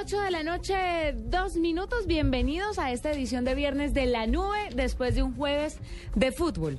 [0.00, 0.74] 8 de la noche,
[1.26, 2.06] dos minutos.
[2.06, 5.78] Bienvenidos a esta edición de Viernes de la Nube después de un jueves
[6.14, 6.78] de fútbol.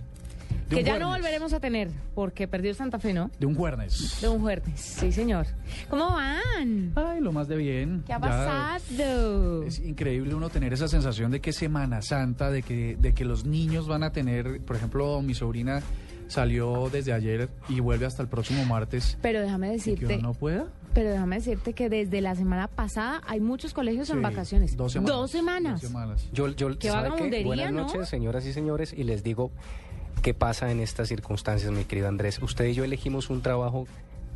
[0.70, 3.30] De que ya no volveremos a tener porque perdió Santa Fe, ¿no?
[3.38, 4.18] De un jueves.
[4.22, 5.46] De un jueves, sí, señor.
[5.88, 6.94] ¿Cómo van?
[6.96, 8.02] Ay, lo más de bien.
[8.08, 9.64] ¿Qué ha Ya pasado?
[9.66, 13.46] Es increíble uno tener esa sensación de que Semana Santa, de que, de que los
[13.46, 15.84] niños van a tener, por ejemplo, mi sobrina
[16.28, 19.18] salió desde ayer y vuelve hasta el próximo martes.
[19.22, 20.70] Pero déjame ¿Que decirte, uno no pueda?
[20.94, 24.76] Pero déjame decirte que desde la semana pasada hay muchos colegios en vacaciones.
[24.76, 25.16] Dos semanas.
[25.16, 25.82] Dos semanas.
[25.82, 26.30] Dos semanas.
[26.34, 27.82] Yo, yo, Qué ¿sabe vagabundería, Buenas ¿no?
[27.84, 29.52] noches, señoras y señores, y les digo
[30.22, 32.40] qué pasa en estas circunstancias, mi querido Andrés.
[32.42, 33.88] Usted y yo elegimos un trabajo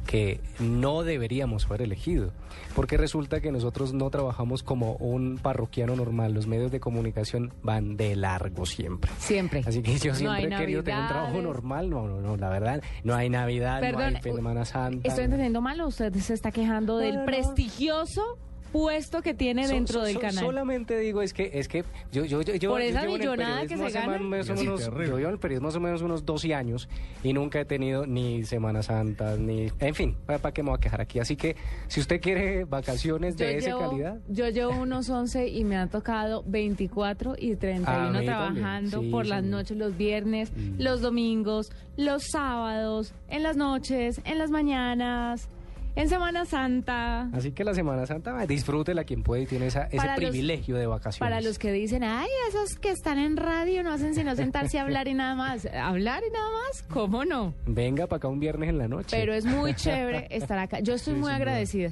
[0.06, 2.32] que no deberíamos haber elegido,
[2.76, 7.98] porque resulta que nosotros no trabajamos como un parroquiano normal, los medios de comunicación van
[7.98, 9.12] de largo siempre.
[9.18, 9.64] Siempre.
[9.66, 12.38] Así que yo No siempre hay he querido tener un trabajo normal, no, no, no,
[12.38, 15.08] la verdad, no hay Navidad, Perdón, no hay Semana Santa.
[15.08, 17.26] ¿Estoy entendiendo mal o usted se está quejando No, del no, no.
[17.26, 18.38] prestigioso
[18.76, 20.44] puesto que tiene So- dentro so- del so- canal?
[20.46, 23.22] Solamente digo es que es que yo yo yo yo Por yo esa llevo en
[23.22, 24.18] el millonada que se gana.
[24.20, 25.08] más o Sí, menos- terrible.
[25.08, 26.90] yo llevo en el periodismo más o menos unos 12 años
[27.24, 30.82] y nunca he tenido ni Semana Santa ni en fin para qué me voy a
[30.82, 31.56] quejar aquí así que
[31.88, 36.44] si usted quiere vacaciones de esa calidad yo llevo unos 11 y me han tocado
[36.46, 39.58] 24 y 31 A mí también, trabajando sí, por las señor.
[39.60, 40.82] noches, los viernes, Mm.
[40.82, 45.48] los domingos, los sábados, en las noches, en las mañanas,
[45.96, 47.30] en Semana Santa.
[47.34, 50.88] así que la Semana Santa disfrútela quien puede y tiene esa, ese los- privilegio de
[50.88, 54.78] vacaciones Para los que dicen, ay, esos que están en radio no hacen sino sentarse
[54.80, 55.66] a hablar y nada más.
[55.74, 56.84] ¿Hablar y nada más?
[56.84, 57.54] ¿Cómo no?
[57.66, 60.80] venga para acá un viernes en la noche Pero es muy chévere estar acá.
[60.82, 61.92] Yo estoy Sí, muy agradecida.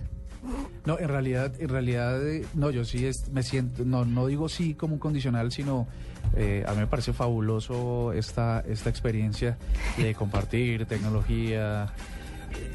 [0.86, 4.50] No, en realidad, en realidad, eh, no, yo sí es- me siento, no, no digo
[4.50, 5.88] sí como un condicional, sino
[6.36, 9.58] eh, a mí me parece fabuloso esta, esta experiencia
[9.97, 11.94] de compartir tecnología,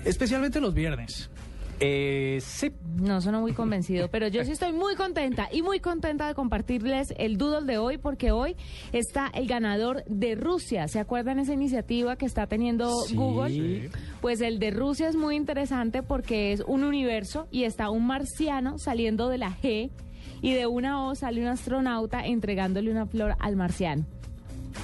[0.04, 1.30] especialmente los viernes.
[1.80, 6.26] eh, sí No sonó muy convencido, pero yo sí estoy muy contenta y muy contenta
[6.26, 8.56] de compartirles el doodle de hoy porque hoy
[8.92, 10.88] está el ganador de Rusia.
[10.88, 13.14] ¿Se acuerdan esa iniciativa que está teniendo Sí.
[13.14, 13.90] Google?
[14.20, 18.78] Pues el de Rusia es muy interesante porque es un universo y está un marciano
[18.78, 19.90] saliendo de la G
[20.42, 24.04] y de una O sale un astronauta entregándole una flor al marciano.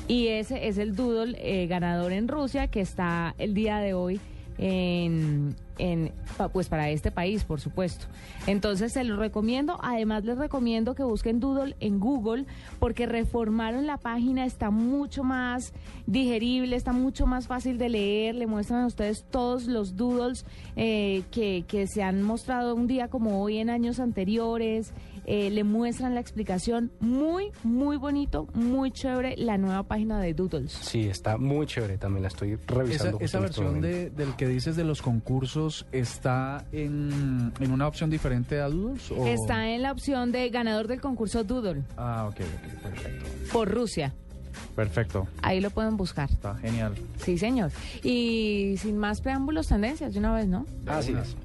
[0.07, 4.21] Y ese es el doodle eh, ganador en Rusia que está el día de hoy
[4.59, 6.13] en, en,
[6.53, 8.07] pues para este país, por supuesto.
[8.47, 9.79] Entonces se lo recomiendo.
[9.83, 12.47] Además les recomiendo que busquen Doodle en Google
[12.79, 15.73] porque reformaron la página, está mucho más
[16.07, 18.35] digerible, está mucho más fácil de leer.
[18.35, 20.45] Le muestran a ustedes todos los doodles
[20.77, 24.93] eh, que, que se han mostrado un día como hoy en años anteriores.
[25.27, 30.73] Eh, le muestran la explicación muy, muy bonito, muy chévere la nueva página de Doodles.
[30.73, 34.37] sí está muy chévere también la estoy Esa, revisando esa en este versión de, del
[34.37, 39.11] que dices de los concursos está en, en una opción diferente a Doodles?
[39.13, 43.25] o- Está en la opción de ganador del concurso Doodle Ah, ok, ok, perfecto.
[43.53, 44.13] por Rusia.
[44.77, 46.31] Perfecto, Ahí lo pueden buscar.
[46.31, 46.95] está genial.
[47.19, 47.71] Sí, señor.
[48.03, 50.67] Y sin más preámbulos, tendencias de una vez, ¿no?
[50.87, 51.23] así una.
[51.23, 51.37] es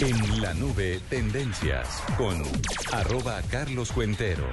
[0.00, 2.42] En la nube, tendencias con
[2.92, 4.46] arroba Carlos Cuentero.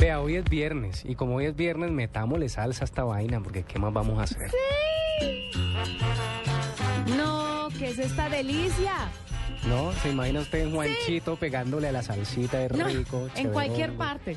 [0.00, 3.64] Vea, hoy es viernes y como hoy es viernes, metámosle salsa a esta vaina porque
[3.64, 4.50] ¿qué más vamos a hacer?
[7.16, 8.92] No, ¿qué es esta delicia?
[9.68, 9.92] ¿No?
[10.02, 13.28] ¿Se imagina usted en Juanchito pegándole a la salsita de No, rico?
[13.34, 14.36] en cualquier parte.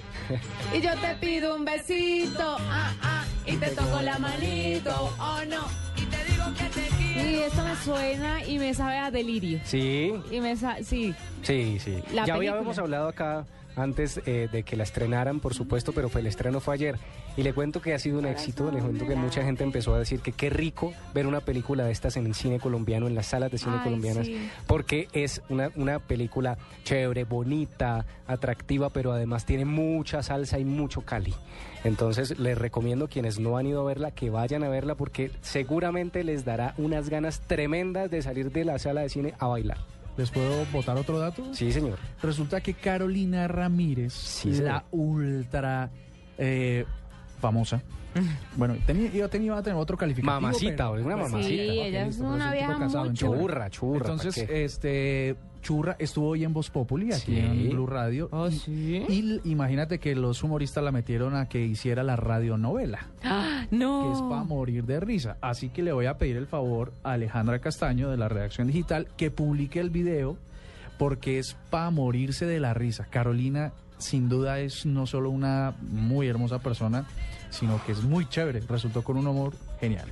[0.73, 5.66] Y yo te pido un besito, ah, ah, y te toco la manito, oh no.
[5.97, 6.99] Y te digo que te quiero.
[7.19, 9.59] Y esto me suena y me sabe a delirio.
[9.63, 11.13] Sí, Y me sa sí.
[11.44, 11.96] sí, sí.
[12.13, 12.57] La ya película.
[12.59, 13.45] habíamos hablado acá
[13.80, 16.98] antes eh, de que la estrenaran, por supuesto, pero fue el estreno fue ayer.
[17.38, 20.00] Y le cuento que ha sido un éxito, le cuento que mucha gente empezó a
[20.00, 23.28] decir que qué rico ver una película de estas en el cine colombiano, en las
[23.28, 24.50] salas de cine Ay, colombianas, sí.
[24.68, 31.02] porque es una, una película chévere, bonita, atractiva, pero además tiene mucha salsa y mucho
[31.02, 31.34] cali.
[31.84, 36.24] Entonces les recomiendo quienes no han ido a verla que vayan a verla porque seguramente
[36.24, 39.78] les dará unas ganas tremendas de salir de la sala de cine a bailar.
[40.19, 41.54] ¿Les puedo botar otro dato?
[41.54, 41.98] Sí, señor.
[42.21, 45.89] Resulta que Carolina Ramírez, Sí, la ultra
[46.38, 46.86] eh,
[47.39, 47.81] famosa.
[48.57, 50.42] Bueno, tenía, yo tenía, iba a tener otro calificativo.
[50.42, 51.48] Mamacita, pero- una Bueno, mamacita.
[51.48, 53.98] Sí, ella es una un vieja casado, muy Churra, churra.
[54.12, 57.39] Entonces, este, Churra estuvo hoy en Voz Populi, aquí Sí.
[57.39, 58.29] en Blue Radio.
[58.31, 59.06] Oh, y- sí.
[59.09, 63.65] Y l- imagínate que los humoristas la metieron a que hiciera la radionovela, ¡Ah!
[63.69, 64.13] que no.
[64.13, 65.38] es para morir de risa.
[65.41, 69.07] Así que le voy a pedir el favor a Alejandra Castaño de la redacción digital
[69.17, 70.38] que publique el video
[70.97, 73.06] porque es para morirse de la risa.
[73.09, 77.06] Carolina sin duda es no solo una muy hermosa persona,
[77.50, 78.61] sino que es muy chévere.
[78.61, 80.08] Resultó con un humor genial.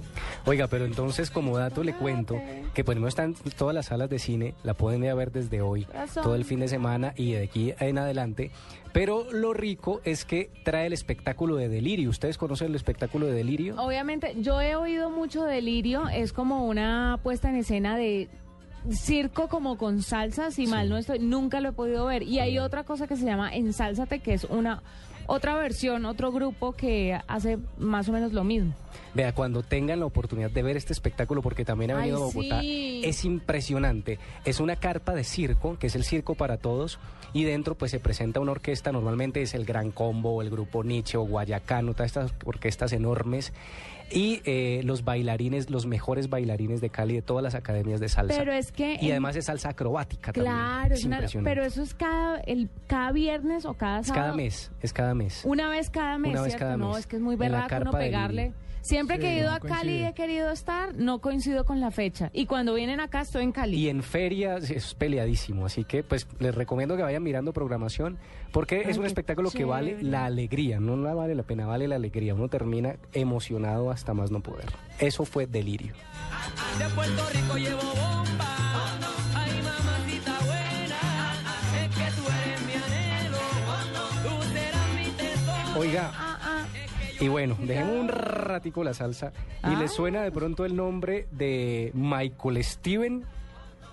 [0.45, 2.39] Oiga, pero entonces como dato le cuento
[2.73, 5.61] que pues no están todas las salas de cine, la pueden ir a ver desde
[5.61, 8.51] hoy, todo el fin de semana y de aquí en adelante.
[8.93, 12.09] Pero lo rico es que trae el espectáculo de Delirio.
[12.09, 13.75] ¿Ustedes conocen el espectáculo de Delirio?
[13.77, 18.29] Obviamente, yo he oído mucho delirio, es como una puesta en escena de
[18.91, 22.23] circo como con salsa, si mal no estoy, nunca lo he podido ver.
[22.23, 24.81] Y hay otra cosa que se llama Ensálzate, que es una
[25.27, 28.73] otra versión, otro grupo que hace más o menos lo mismo.
[29.13, 32.25] Vea, cuando tengan la oportunidad de ver este espectáculo, porque también ha Ay, venido a
[32.27, 33.01] Bogotá, sí.
[33.03, 34.19] es impresionante.
[34.45, 36.99] Es una carpa de circo, que es el circo para todos,
[37.33, 41.17] y dentro pues se presenta una orquesta, normalmente es el Gran Combo, el Grupo Nietzsche
[41.17, 43.53] o Guayacano, todas estas orquestas enormes,
[44.11, 48.37] y eh, los bailarines, los mejores bailarines de Cali de todas las academias de salsa.
[48.37, 50.53] Pero es que y además es salsa acrobática también.
[50.55, 54.23] Claro, es es pero eso es cada el cada viernes o cada es sábado.
[54.25, 55.41] cada mes, es cada mes.
[55.45, 56.65] Una vez cada mes, Una vez ¿cierto?
[56.65, 56.97] cada no, mes.
[56.99, 58.11] es que es muy berraco uno carpa del-
[58.87, 61.91] Siempre que he ido no a Cali y he querido estar, no coincido con la
[61.91, 62.29] fecha.
[62.31, 63.75] Y cuando vienen acá estoy en Cali.
[63.75, 68.17] Y en feria es peleadísimo, así que pues les recomiendo que vayan mirando programación
[68.53, 71.95] porque es un espectáculo que vale la alegría, no la vale la pena, vale la
[71.95, 72.33] alegría.
[72.33, 74.71] Uno termina emocionado hasta más no poder.
[74.99, 75.93] Eso fue delirio.
[76.79, 78.55] De Puerto Rico llevo bomba.
[79.35, 81.33] Ay, mamacita buena.
[81.83, 83.37] Es que tú eres mi anhelo.
[84.23, 85.79] Tú serás mi tesoro.
[85.79, 86.26] Oiga.
[87.19, 89.31] Y bueno, dejemos un ratico la salsa
[89.63, 89.75] y Ah.
[89.79, 93.25] les suena de pronto el nombre de Michael Steven.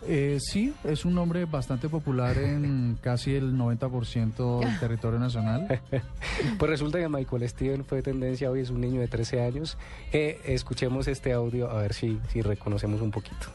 [0.06, 5.80] Eh, sí, es un nombre bastante popular en casi el 90% del territorio nacional.
[6.58, 9.78] Pues resulta que Michael Steven fue tendencia hoy, es un niño de 13 años.
[10.12, 13.46] Eh, escuchemos este audio a ver si, si reconocemos un poquito.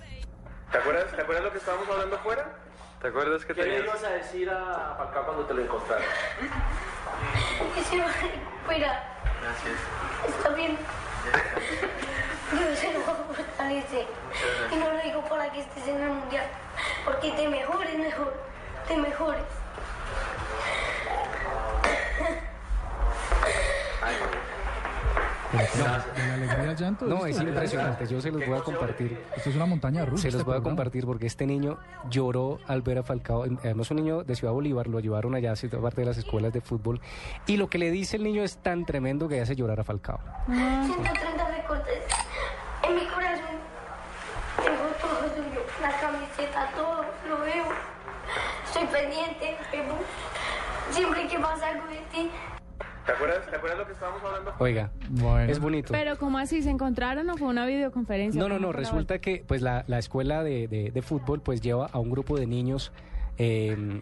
[0.71, 2.57] ¿Te acuerdas, ¿Te acuerdas lo que estábamos hablando afuera?
[3.01, 3.85] ¿Te acuerdas que ¿Qué le tenías...
[3.85, 6.05] ibas a decir a Falcao cuando te lo encontraras?
[7.75, 7.97] Que se
[8.65, 9.18] fuera.
[9.41, 9.79] Gracias.
[10.27, 10.77] Está bien.
[12.51, 14.07] Dios se lo fortalece.
[14.71, 16.47] Y no lo digo para que estés en el mundial.
[17.05, 18.33] Porque te mejores mejor.
[18.87, 19.43] Te mejores.
[25.73, 25.85] Pero,
[26.15, 27.05] ¿De la alegría al llanto?
[27.05, 29.19] No, es impresionante, yo se los voy a compartir.
[29.35, 30.23] Esto es una montaña rusa.
[30.23, 31.77] Se los voy a compartir porque este niño
[32.09, 33.43] lloró al ver a Falcao.
[33.43, 36.61] Además, un niño de Ciudad Bolívar, lo llevaron allá, a parte de las escuelas de
[36.61, 37.01] fútbol.
[37.47, 40.19] Y lo que le dice el niño es tan tremendo que hace llorar a Falcao.
[40.47, 42.03] 130 recortes
[42.87, 43.57] en mi corazón.
[44.63, 45.61] Tengo todo tuyo.
[45.81, 47.05] La camiseta, todo.
[47.27, 47.65] Lo veo.
[48.65, 49.57] Estoy pendiente.
[50.91, 52.31] Siempre que pasa algo de ti,
[53.09, 54.53] ¿Te acuerdas, ¿Te acuerdas lo que estábamos hablando?
[54.59, 55.51] Oiga, Bueno.
[55.51, 55.91] es bonito.
[55.91, 56.61] Pero ¿cómo así?
[56.61, 58.39] ¿Se encontraron o fue una videoconferencia?
[58.39, 61.59] No, no, ¿Cómo no, resulta que pues la, la escuela de, de- de fútbol pues
[61.61, 62.91] lleva a un grupo de niños
[63.39, 64.01] eh,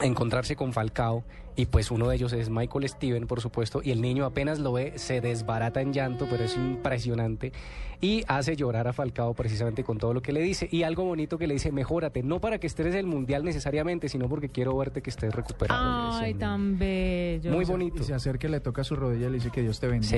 [0.00, 1.22] a encontrarse con Falcao
[1.56, 4.72] y pues uno de ellos es Michael Steven, por supuesto, y el niño apenas lo
[4.72, 7.52] ve, se desbarata en llanto, pero es impresionante
[7.98, 11.38] y hace llorar a Falcao precisamente con todo lo que le dice y algo bonito
[11.38, 14.76] que le dice, mejórate, no para que estés en el mundial necesariamente, sino porque quiero
[14.76, 16.12] verte que estés recuperado.
[16.12, 17.50] Ay, tan bello.
[17.52, 18.02] Muy bonito.
[18.02, 20.12] Y se acerca le toca su rodilla y le dice que Dios te bendiga.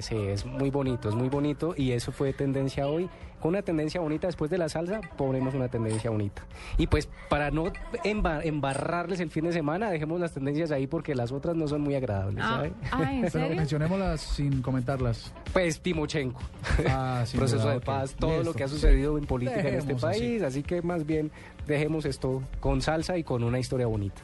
[0.00, 3.08] sí, es muy bonito, es muy bonito y eso fue tendencia hoy.
[3.38, 6.46] Con una tendencia bonita después de la salsa, ponemos una tendencia bonita.
[6.78, 7.64] Y pues para no
[8.02, 11.80] emba- embarrarles el fin de semana, dejemos las tendencias ahí porque las otras no son
[11.82, 12.72] muy agradables, Ah, ¿sabe?
[12.92, 15.32] ah, ¿en Pero mencionémoslas sin comentarlas.
[15.52, 16.40] Pues Timochenko,
[16.88, 20.00] Ah, proceso duda, de paz, todo lo que ha sucedido en política en este así.
[20.02, 21.30] país, así que más bien
[21.66, 24.22] dejemos esto con salsa y con una historia bonita.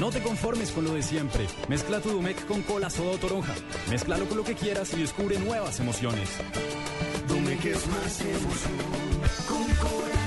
[0.00, 1.46] No te conformes con lo de siempre.
[1.68, 3.52] Mezcla tu Domec con cola soda o toronja.
[3.90, 6.38] Mézclalo con lo que quieras y descubre nuevas emociones.
[7.28, 8.78] Domec es más emoción.
[9.46, 10.19] Con corazón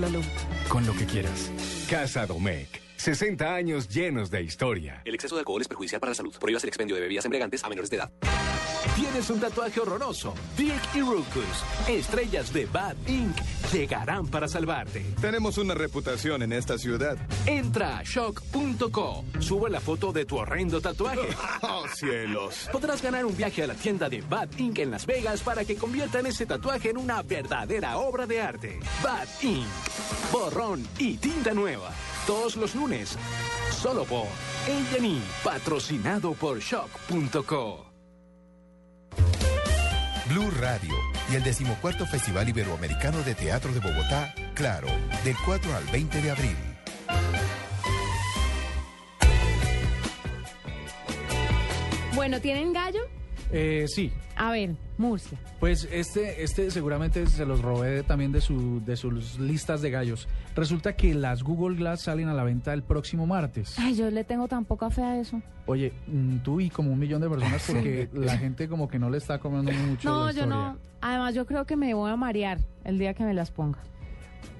[0.00, 0.24] Mézclalo
[0.68, 1.50] con lo que quieras.
[1.88, 2.80] Casa Domecq.
[2.96, 5.02] 60 años llenos de historia.
[5.04, 6.34] El exceso de alcohol es perjudicial para la salud.
[6.38, 8.10] Prohíbas el expendio de bebidas embriagantes a menores de edad.
[9.00, 10.34] ¿Tienes un tatuaje horroroso?
[10.58, 13.34] Dick y Rukus, estrellas de Bad Inc.,
[13.72, 15.00] llegarán para salvarte.
[15.22, 17.16] Tenemos una reputación en esta ciudad.
[17.46, 21.34] Entra a shock.co, sube la foto de tu horrendo tatuaje.
[21.62, 22.68] ¡Oh, cielos!
[22.70, 24.80] Podrás ganar un viaje a la tienda de Bad Inc.
[24.80, 28.80] en Las Vegas para que conviertan ese tatuaje en una verdadera obra de arte.
[29.02, 29.64] Bad Inc.
[30.30, 31.90] Borrón y tinta nueva.
[32.26, 33.16] Todos los lunes.
[33.70, 37.89] Solo por A&E, patrocinado por shock.co.
[40.30, 40.94] Blue Radio
[41.28, 44.86] y el decimocuarto Festival Iberoamericano de Teatro de Bogotá, Claro,
[45.24, 46.56] del 4 al 20 de abril.
[52.14, 53.00] Bueno, ¿tienen gallo?
[53.50, 55.36] Eh, sí, A ver, Murcia.
[55.58, 60.28] pues este, este seguramente se los robé también de, su, de sus listas de gallos.
[60.54, 63.76] Resulta que las Google Glass salen a la venta el próximo martes.
[63.78, 65.40] Ay, yo le tengo tan poca fe a eso.
[65.66, 69.10] Oye, mm, tú y como un millón de personas porque la gente como que no
[69.10, 70.76] le está comiendo mucho No, la yo no.
[71.00, 73.78] Además, yo creo que me voy a marear el día que me las ponga.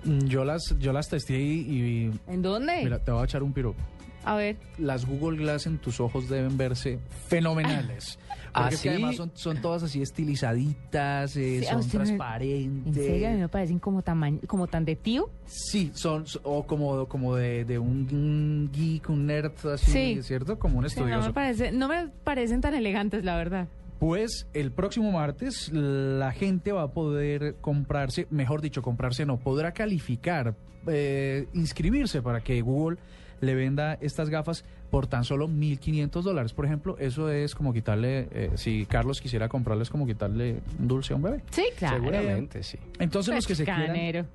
[0.04, 1.60] Mm, Yo las, yo las testé y,
[2.08, 2.80] y- ¿En dónde?
[2.82, 3.78] mira, te voy a echar un piropo.
[4.24, 4.56] A ver.
[4.78, 6.98] Las Google Glass en tus ojos deben verse
[7.28, 8.18] fenomenales.
[8.52, 8.94] ¿Ah, Porque es que sí?
[8.94, 12.96] además son, son todas así estilizaditas, eh, Sí, son me- transparentes.
[12.98, 13.28] ¿En serio?
[13.28, 15.30] A mí me parecen como, tamaño, como tan de tío.
[15.46, 20.22] Sí, son, so- o como, como de, de un geek, un nerd así, Sí.
[20.22, 20.58] ¿cierto?
[20.58, 21.28] Como un no, estudioso.
[21.28, 23.68] me parece, no me parecen tan elegantes, la verdad.
[23.98, 29.72] Pues el próximo martes la gente va a poder comprarse, mejor dicho, comprarse no, podrá
[29.72, 30.54] calificar,
[30.86, 32.96] eh, inscribirse para que Google
[33.40, 36.52] le venda estas gafas por tan solo 1.500 dólares.
[36.52, 40.88] Por ejemplo, eso es como quitarle, eh, si Carlos quisiera comprarle, es como quitarle un
[40.88, 41.42] dulce a un bebé.
[41.50, 41.96] Sí, claro.
[41.96, 42.78] Seguramente, sí.
[42.98, 44.26] Entonces los que se quieran...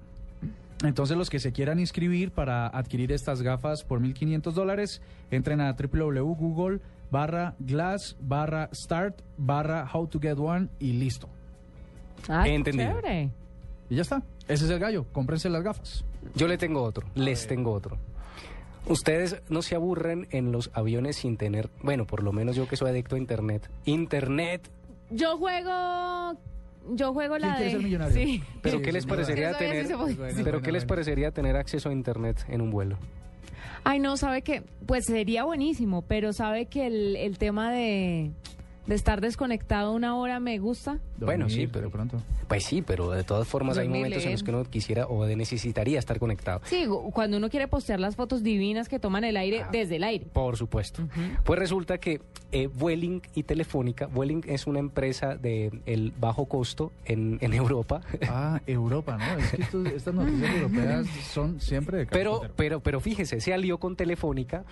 [0.83, 5.73] Entonces los que se quieran inscribir para adquirir estas gafas por 1.500 dólares, entren a
[5.73, 6.79] www.google
[7.11, 11.29] barra glass barra start barra how to get one y listo.
[12.27, 12.89] Ah, Entendido.
[12.89, 13.29] chévere.
[13.89, 14.21] Y ya está.
[14.47, 15.05] Ese es el gallo.
[15.13, 16.03] Cómprense las gafas.
[16.35, 17.97] Yo le tengo otro, les tengo otro.
[18.87, 22.75] Ustedes no se aburren en los aviones sin tener, bueno, por lo menos yo que
[22.77, 23.67] soy adicto a internet.
[23.85, 24.69] Internet.
[25.09, 26.37] Yo juego.
[26.91, 27.71] Yo juego la ¿Quién de.
[27.71, 28.13] ser millonario?
[28.15, 28.43] Sí.
[28.61, 29.87] Pero Sí, ¿qué les parecería sí tener?
[29.95, 30.15] Bueno.
[30.17, 32.97] Pero bueno, ¿qué les parecería tener acceso a internet en un vuelo?
[33.83, 34.61] Ay, no, sabe que.
[34.85, 38.31] Pues sería buenísimo, pero sabe que el, el tema de.
[38.87, 40.99] De estar desconectado una hora me gusta.
[41.17, 42.21] Bueno, sí, pero- de pronto.
[42.47, 45.97] Pues sí, pero de todas formas hay momentos en los que uno quisiera o necesitaría
[45.97, 46.61] estar conectado.
[46.65, 49.69] Sí, cuando uno quiere postear las fotos divinas que toman el aire Ah.
[49.71, 50.25] desde el aire.
[50.31, 51.07] Por supuesto.
[51.43, 56.91] Pues resulta que eh, Vueling y Telefónica, Vueling es una empresa de el bajo costo
[57.05, 59.39] en, en Europa, Ah, Europa, ¿no?
[59.43, 63.79] Es que estos- estas noticias europeas son siempre de pero, pero, pero fíjese, se alió
[63.79, 64.63] con Telefónica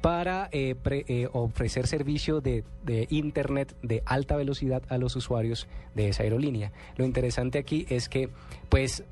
[0.00, 5.66] para eh, pre- eh, ofrecer servicio de, de internet de alta velocidad a los usuarios
[5.94, 6.72] de esa aerolínea.
[6.96, 8.28] Lo interesante aquí es que,
[8.68, 9.02] pues,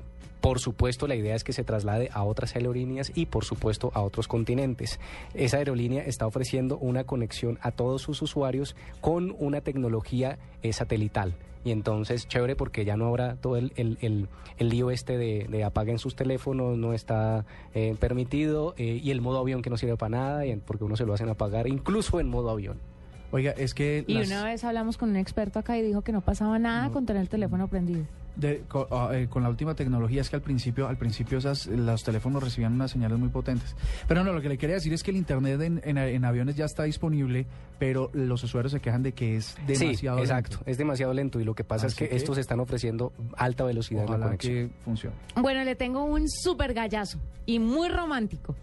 [0.41, 4.01] por supuesto, la idea es que se traslade a otras aerolíneas y, por supuesto, a
[4.01, 4.99] otros continentes.
[5.33, 11.33] Esa aerolínea está ofreciendo una conexión a todos sus usuarios con una tecnología eh, satelital.
[11.65, 15.47] Y entonces, chévere porque ya no habrá todo el, el, el- el lío este de,
[15.49, 19.77] de apaguen sus teléfonos, no está eh, permitido, eh, y el modo avión que no
[19.77, 22.79] sirve para nada, porque uno se lo hacen apagar, incluso en modo avión.
[23.31, 26.11] Oiga, es que Y las- una vez hablamos con un experto acá y dijo que
[26.11, 28.05] no pasaba nada con tener el teléfono prendido.
[28.37, 31.65] de- co- ah, eh, con, la última tecnología es que al principio, al principio esas,
[31.65, 33.75] los teléfonos recibían unas señales muy potentes.
[34.07, 36.55] Pero no, lo que le quería decir es que el internet en, en- en aviones
[36.55, 37.47] ya está disponible,
[37.79, 40.69] pero los usuarios se quejan de que es demasiado sí, exacto, lento.
[40.69, 43.63] es demasiado lento, y lo que pasa es Así que, que- estos están ofreciendo alta
[43.63, 44.53] velocidad en la conexión.
[44.69, 45.15] que funcione.
[45.41, 47.17] Bueno, le tengo un súper gallazo
[47.47, 48.55] y muy romántico.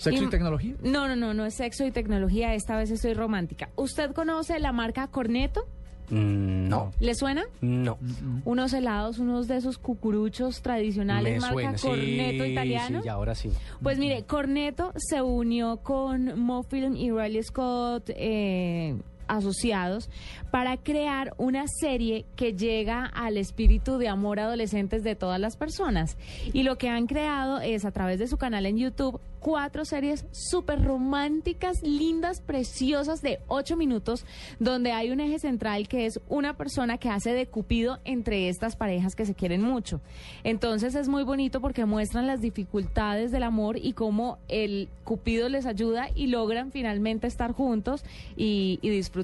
[0.00, 0.74] ¿Sexo y, Y- tecnología?
[0.82, 3.68] No, no, no, no es sexo y tecnología, esta vez estoy romántica.
[3.76, 5.66] ¿Usted conoce la marca Corneto?
[6.08, 7.44] Mm, no, ¿Le suena?
[7.60, 7.96] no.
[8.44, 13.00] Unos helados, unos de esos cucuruchos tradicionales, Me marca suena, sí, Corneto italiano.
[13.02, 13.50] sí, y ahora sí.
[13.80, 18.96] Pues mire, Corneto se unió con Mofilm y Riley Scott eh,
[19.36, 20.10] asociados
[20.50, 26.16] para crear una serie que llega al espíritu de amor adolescentes de todas las personas.
[26.52, 30.26] Y lo que han creado es a través de su canal en YouTube cuatro series
[30.32, 34.24] súper románticas, lindas, preciosas de ocho minutos,
[34.58, 38.76] donde hay un eje central que es una persona que hace de cupido entre estas
[38.76, 40.00] parejas que se quieren mucho.
[40.44, 45.66] Entonces es muy bonito porque muestran las dificultades del amor y cómo el cupido les
[45.66, 48.04] ayuda y logran finalmente estar juntos
[48.36, 49.19] y, disfrutar.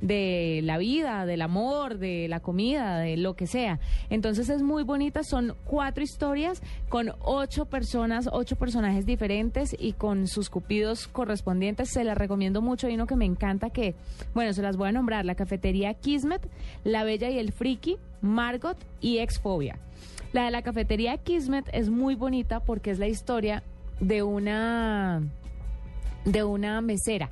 [0.00, 3.78] De la vida, del amor, de la comida, de lo que sea.
[4.10, 10.26] Entonces es muy bonita, son cuatro historias con ocho personas, ocho personajes diferentes y con
[10.26, 11.90] sus cupidos correspondientes.
[11.90, 12.86] Se las recomiendo mucho.
[12.86, 13.94] Hay uno que me encanta que,
[14.34, 16.46] bueno, se las voy a nombrar, la cafetería Kismet,
[16.84, 19.78] La Bella y el Friki, Margot y Exfobia.
[20.32, 23.62] La de la cafetería Kismet es muy bonita porque es la historia
[24.00, 25.22] de una
[26.26, 27.30] de una mesera.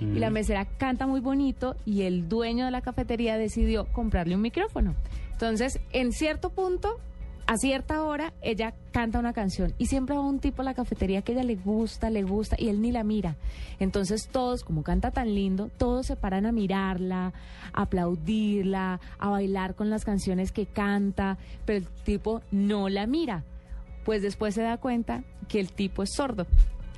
[0.00, 4.42] Y la mesera canta muy bonito y el dueño de la cafetería decidió comprarle un
[4.42, 4.94] micrófono.
[5.32, 7.00] Entonces, en cierto punto,
[7.46, 11.20] a cierta hora, ella canta una canción y siempre va un tipo a la cafetería
[11.20, 13.36] que ella le gusta, le gusta y él ni la mira.
[13.78, 17.34] Entonces todos, como canta tan lindo, todos se paran a mirarla,
[17.72, 23.44] a aplaudirla, a bailar con las canciones que canta, pero el tipo no la mira.
[24.04, 26.46] Pues después se da cuenta que el tipo es sordo.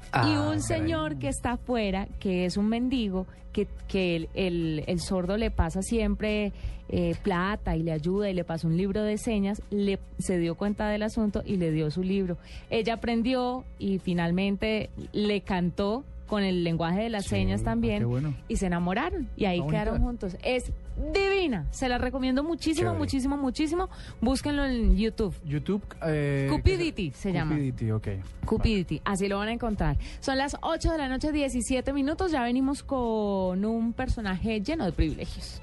[0.07, 4.85] Y Ah, un señor que está afuera, que es un mendigo, que, que el, el-
[4.87, 6.53] el sordo le pasa siempre
[6.89, 10.55] eh, plata y le ayuda y le pasa un libro de señas, le, se dio
[10.55, 12.37] cuenta del asunto y le dio su libro.
[12.71, 18.35] Ella aprendió y finalmente le cantó con el lenguaje de las señas también qué bueno.
[18.49, 20.27] y se enamoraron y ahí Está quedaron bonita.
[20.29, 20.37] juntos.
[20.45, 20.73] Es
[21.13, 22.99] divina, se la recomiendo muchísimo, Chévere.
[22.99, 23.89] muchísimo, muchísimo.
[24.21, 25.35] Búsquenlo en YouTube.
[25.45, 25.83] YouTube.
[26.07, 27.53] Eh, Cupidity se llama.
[27.55, 28.09] Cupidity, ok.
[28.45, 29.97] Cupidity, así lo van a encontrar.
[30.21, 32.33] Son las 8 de la noche, 17 minutos.
[32.33, 35.61] Ya venimos con un personaje lleno de privilegios.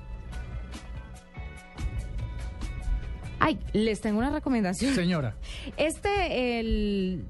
[3.39, 4.93] Ay, les tengo una recomendación.
[4.95, 5.35] Señora.
[5.75, 7.25] Este, el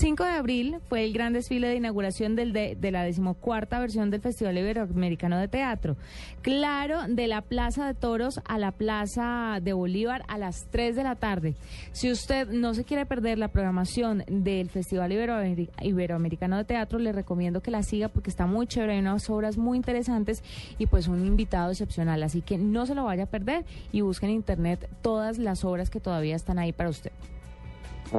[0.00, 4.10] 5 de abril, fue el gran desfile de inauguración del de, de la decimocuarta versión
[4.10, 5.96] del Festival Iberoamericano de Teatro.
[6.40, 11.02] Claro, de la Plaza de Toros a la Plaza de Bolívar a las 3 de
[11.04, 11.54] la tarde.
[11.92, 17.12] Si usted no se quiere perder la programación del Festival Iberoameri- Iberoamericano de Teatro, le
[17.12, 20.42] recomiendo que la siga porque está muy chévere, hay unas obras muy interesantes
[20.78, 22.22] y pues un invitado excepcional.
[22.22, 25.90] Así que no se lo vaya a perder y busque en internet todas las obras
[25.90, 27.12] que todavía están ahí para usted.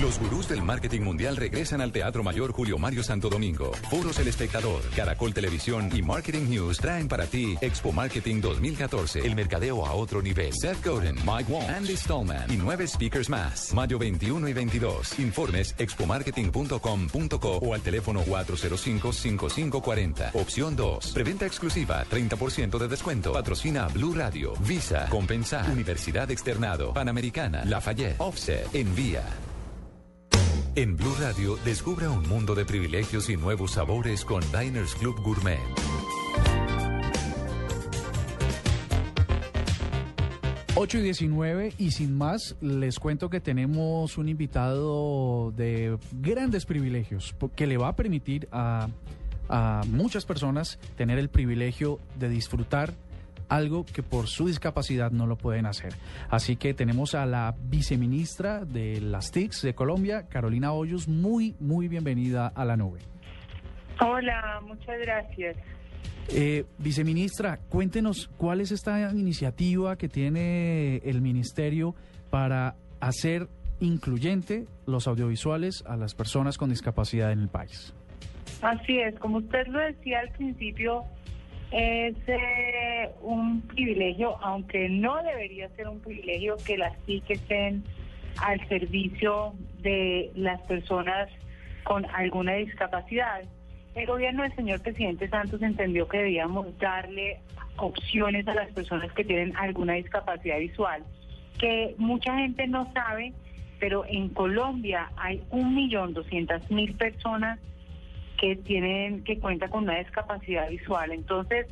[0.00, 3.72] Los gurús del marketing mundial regresan al Teatro Mayor Julio Mario Santo Domingo.
[3.90, 9.36] Foros El Espectador, Caracol Televisión y Marketing News traen para ti Expo Marketing 2014, el
[9.36, 10.54] mercadeo a otro nivel.
[10.54, 13.74] Seth Godin, Mike Wong, Andy Stallman y nueve speakers más.
[13.74, 15.18] Mayo 21 y 22.
[15.18, 20.30] Informes expomarketing.com.co o al teléfono 405-5540.
[20.34, 21.12] Opción 2.
[21.12, 23.34] Preventa exclusiva, 30% de descuento.
[23.34, 29.22] Patrocina Blue Radio, Visa, Compensar, Universidad Externado, Panamericana, Lafayette, Offset, Envía.
[30.74, 35.60] En Blue Radio, descubra un mundo de privilegios y nuevos sabores con Diners Club Gourmet.
[40.74, 47.34] Ocho y 19 y sin más, les cuento que tenemos un invitado de grandes privilegios
[47.54, 48.88] que le va a permitir a,
[49.50, 52.94] a muchas personas tener el privilegio de disfrutar
[53.54, 55.92] algo que por su discapacidad no lo pueden hacer.
[56.30, 61.88] Así que tenemos a la viceministra de las TICs de Colombia, Carolina Hoyos, muy, muy
[61.88, 63.00] bienvenida a la nube.
[64.00, 65.56] Hola, muchas gracias.
[66.28, 71.94] Eh, viceministra, cuéntenos cuál es esta iniciativa que tiene el ministerio
[72.30, 73.48] para hacer
[73.80, 77.92] incluyente los audiovisuales a las personas con discapacidad en el país.
[78.62, 81.04] Así es, como usted lo decía al principio,
[81.72, 87.82] es eh, un privilegio, aunque no debería ser un privilegio que las TIC estén
[88.38, 91.28] al servicio de las personas
[91.84, 93.42] con alguna discapacidad.
[93.94, 97.40] El gobierno del señor presidente Santos entendió que debíamos darle
[97.76, 101.02] opciones a las personas que tienen alguna discapacidad visual,
[101.58, 103.32] que mucha gente no sabe,
[103.80, 107.58] pero en Colombia hay un millón doscientas mil personas
[108.42, 111.12] que tienen que cuenta con una discapacidad visual.
[111.12, 111.66] Entonces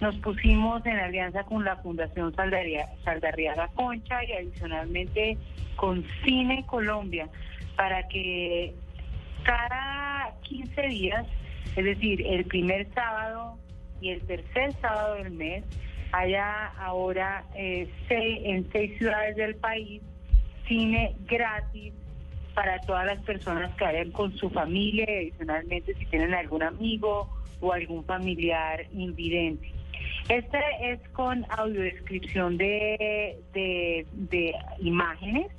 [0.00, 5.36] nos pusimos en alianza con la Fundación Saldarriaga Concha y adicionalmente
[5.74, 7.28] con Cine Colombia
[7.76, 8.72] para que
[9.42, 11.26] cada 15 días,
[11.74, 13.58] es decir, el primer sábado
[14.00, 15.64] y el tercer sábado del mes
[16.12, 20.02] haya ahora eh, seis- en seis ciudades del país
[20.68, 21.92] cine gratis
[22.54, 27.28] para todas las personas que vayan con su familia y adicionalmente si tienen algún amigo
[27.60, 29.72] o algún familiar invidente.
[30.28, 35.50] Este es con audiodescripción de, de, de imágenes,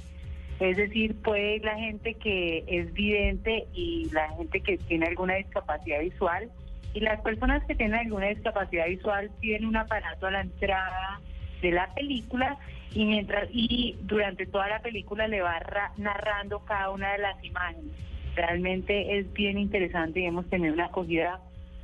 [0.60, 6.00] es decir, puede la gente que es vidente y la gente que tiene alguna discapacidad
[6.00, 6.50] visual.
[6.94, 11.20] Y las personas que tienen alguna discapacidad visual tienen un aparato a la entrada
[11.64, 12.58] de la película
[12.94, 17.44] y mientras y durante toda la película le va ra- narrando cada una de las
[17.44, 17.92] imágenes.
[18.36, 21.40] Realmente es bien interesante y hemos tenido una acogida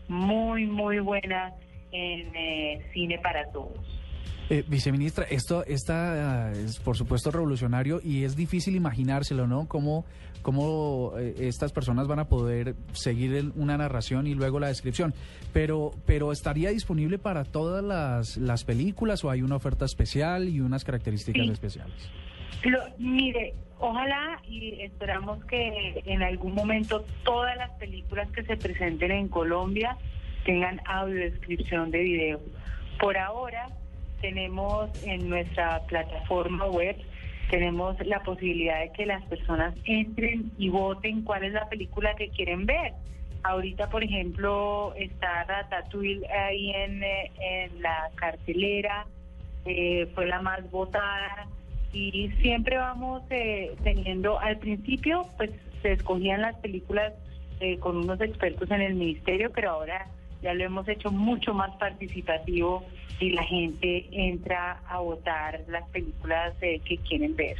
[0.08, 1.54] muy muy buena
[1.92, 3.99] en eh, cine para todos.
[4.52, 9.68] Eh, viceministra, esto esta, ah, es por supuesto revolucionario y es difícil imaginárselo, ¿no?
[9.68, 10.06] Cómo,
[10.42, 15.14] cómo eh, estas personas van a poder seguir el- una narración y luego la descripción.
[15.54, 20.62] Pero, pero ¿estaría disponible para todas las, las películas o hay una oferta especial y
[20.62, 21.52] unas características Sí.
[21.52, 22.10] especiales?
[22.64, 29.12] Lo- mire, ojalá y esperamos que en algún momento todas las películas que se presenten
[29.12, 29.96] en Colombia
[30.44, 32.40] tengan audiodescripción de video.
[33.00, 33.68] Por ahora
[34.22, 36.96] tenemos en nuestra plataforma web
[37.50, 42.30] tenemos la posibilidad de que las personas entren y voten cuál es la película que
[42.30, 42.94] quieren ver.
[43.44, 49.08] Ahorita, por ejemplo, está Ratatouille ahí en, eh, en la cartelera,
[49.66, 51.48] eh, fue la más votada
[51.92, 55.52] y siempre vamos eh, teniendo, al principio pues
[55.82, 57.14] se escogían las películas
[57.60, 60.08] eh, con unos expertos en el ministerio, pero ahora
[60.42, 62.86] ya lo hemos hecho mucho más participativo
[63.20, 67.58] y la gente entra a votar las películas eh, que quieren ver.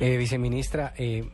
[0.00, 1.24] Eh, viceministra, eh,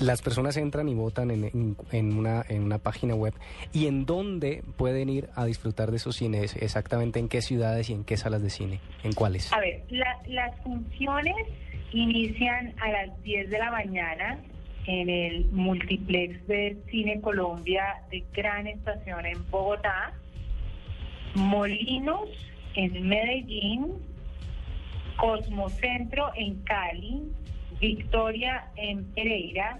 [0.00, 3.32] las personas entran y votan en, en- en una, en una página web.
[3.72, 6.56] ¿Y en dónde pueden ir a disfrutar de esos cines?
[6.56, 8.80] Exactamente en qué ciudades y en qué salas de cine?
[9.04, 9.52] ¿En cuáles?
[9.52, 11.36] A ver, la- las funciones
[11.92, 14.40] inician a las 10 de la mañana
[14.86, 20.12] en el multiplex de Cine Colombia de Gran Estación en Bogotá,
[21.34, 22.28] Molinos
[22.74, 23.92] en Medellín,
[25.16, 27.22] Cosmocentro en Cali,
[27.80, 29.78] Victoria en Pereira,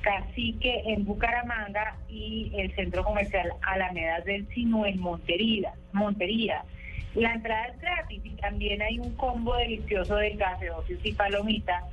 [0.00, 5.72] Cacique en Bucaramanga y el centro comercial Alamedas del Sinu en Montería.
[5.92, 6.64] Montería.
[7.14, 11.84] La entrada es gratis y también hay un combo delicioso de gaseosos y palomitas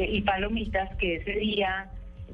[0.00, 1.90] que, y palomitas que ese día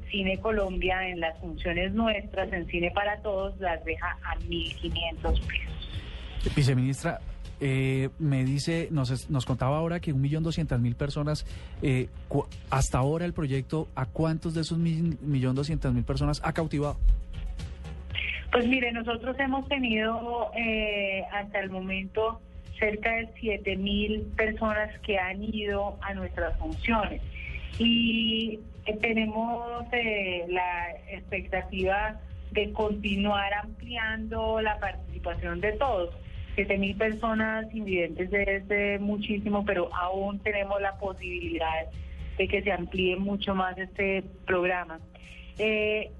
[0.09, 6.53] Cine Colombia en las funciones nuestras en Cine para Todos las deja a 1.500 pesos.
[6.55, 7.19] Viceministra,
[7.59, 11.45] eh, me dice, nos, nos contaba ahora que un millón doscientas mil personas,
[11.81, 12.07] eh,
[12.69, 16.97] hasta ahora el proyecto, ¿a cuántos de esos mil- millón doscientas mil personas ha cautivado?
[18.51, 22.39] Pues mire, nosotros hemos tenido eh, hasta el momento
[22.79, 27.21] cerca de 7 mil personas que han ido a nuestras funciones
[27.77, 32.19] y eh, tenemos eh, la expectativa
[32.51, 36.15] de continuar ampliando la participación de todos.
[36.55, 41.85] 7 mil personas invidentes es eh, muchísimo, pero aún tenemos la posibilidad
[42.37, 44.99] de que se amplíe mucho más este programa.
[45.59, 46.11] Eh,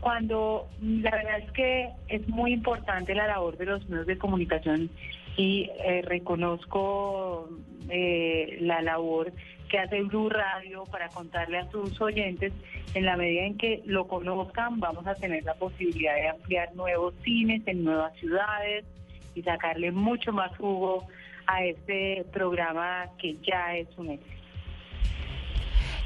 [0.00, 4.90] cuando la verdad es que es muy importante la labor de los medios de comunicación
[5.36, 7.48] y eh, reconozco
[7.88, 9.32] eh, la labor
[9.68, 12.52] que hace Blue Radio para contarle a sus oyentes,
[12.94, 17.14] en la medida en que lo conozcan, vamos a tener la posibilidad de ampliar nuevos
[17.22, 18.84] cines en nuevas ciudades
[19.34, 21.06] y sacarle mucho más jugo
[21.46, 24.34] a este programa que ya es un éxito.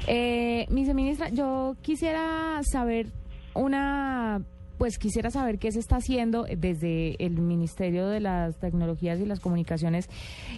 [0.07, 3.07] Eh, viceministra, yo quisiera saber
[3.53, 4.41] una,
[4.79, 9.41] pues quisiera saber qué se está haciendo desde el Ministerio de las Tecnologías y las
[9.41, 10.09] Comunicaciones,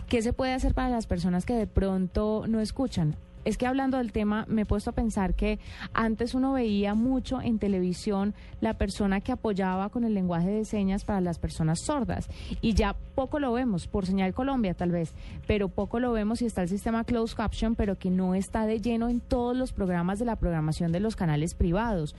[0.07, 3.17] qué se puede hacer para las personas que de pronto no escuchan.
[3.43, 5.57] Es que hablando del tema, me he puesto a pensar que
[5.93, 11.03] antes uno veía mucho en televisión la persona que apoyaba con el lenguaje de señas
[11.03, 12.29] para las personas sordas.
[12.62, 15.15] Y ya poco lo vemos, por señal Colombia tal vez,
[15.47, 18.79] pero poco lo vemos y está el sistema closed caption, pero que no está de
[18.79, 22.15] lleno en todos los programas de la programación de los canales privados.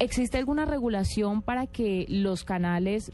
[0.00, 3.10] ¿Existe alguna regulación para que los canales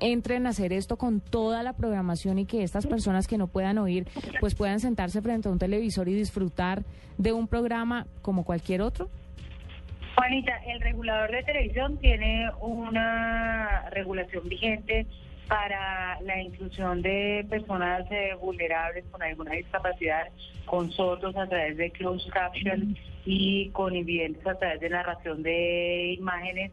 [0.00, 3.78] entren a hacer esto con toda la programación y que estas personas que no puedan
[3.78, 4.08] oír
[4.40, 6.82] pues puedan sentarse frente a un televisor y disfrutar
[7.18, 9.08] de un programa como cualquier otro?
[10.16, 15.06] Juanita, el regulador de televisión tiene una regulación vigente
[15.50, 20.28] para la inclusión de personas eh, vulnerables con alguna discapacidad,
[20.64, 26.14] con sordos a través de closed caption y con invidentes a través de narración de
[26.16, 26.70] imágenes.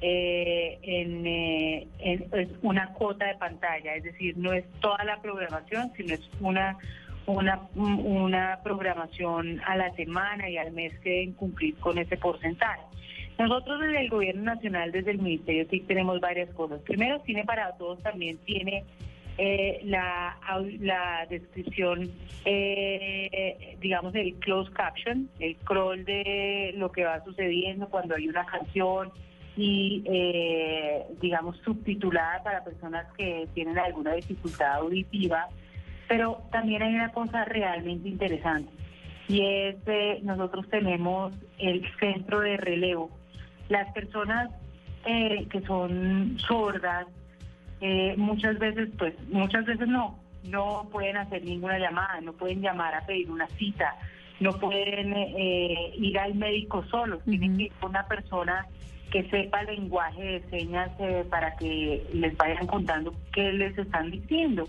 [0.00, 5.90] eh, en, eh, es una cuota de pantalla, es decir, no es toda la programación,
[5.96, 6.76] sino es una
[7.26, 12.80] una, una programación a la semana y al mes que deben cumplir con ese porcentaje.
[13.38, 16.80] Nosotros desde el Gobierno Nacional, desde el Ministerio TIC, tenemos varias cosas.
[16.82, 18.84] Primero, Cine para Todos también tiene
[19.38, 22.10] eh, la descripción,
[22.44, 28.44] eh, digamos, el closed caption, el crawl de lo que va sucediendo cuando hay una
[28.44, 29.12] canción
[29.56, 35.48] y, eh, digamos, subtitulada para personas que tienen alguna dificultad auditiva.
[36.08, 38.70] Pero también hay una cosa realmente interesante
[39.28, 43.10] y es eh, nosotros tenemos el centro de relevo.
[43.68, 44.50] Las personas
[45.04, 47.06] eh, que son sordas
[47.80, 52.94] eh, muchas veces, pues muchas veces no, no pueden hacer ninguna llamada, no pueden llamar
[52.94, 53.94] a pedir una cita,
[54.40, 58.66] no pueden eh, ir al médico solos, tienen que ir con una persona
[59.10, 64.66] que sepa lenguaje de señas eh, para que les vayan contando qué les están diciendo.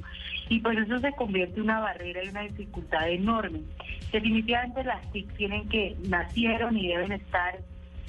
[0.48, 3.62] Y pues eso se convierte en una barrera y una dificultad enorme.
[4.12, 7.60] Definitivamente las TIC tienen que, nacieron y deben estar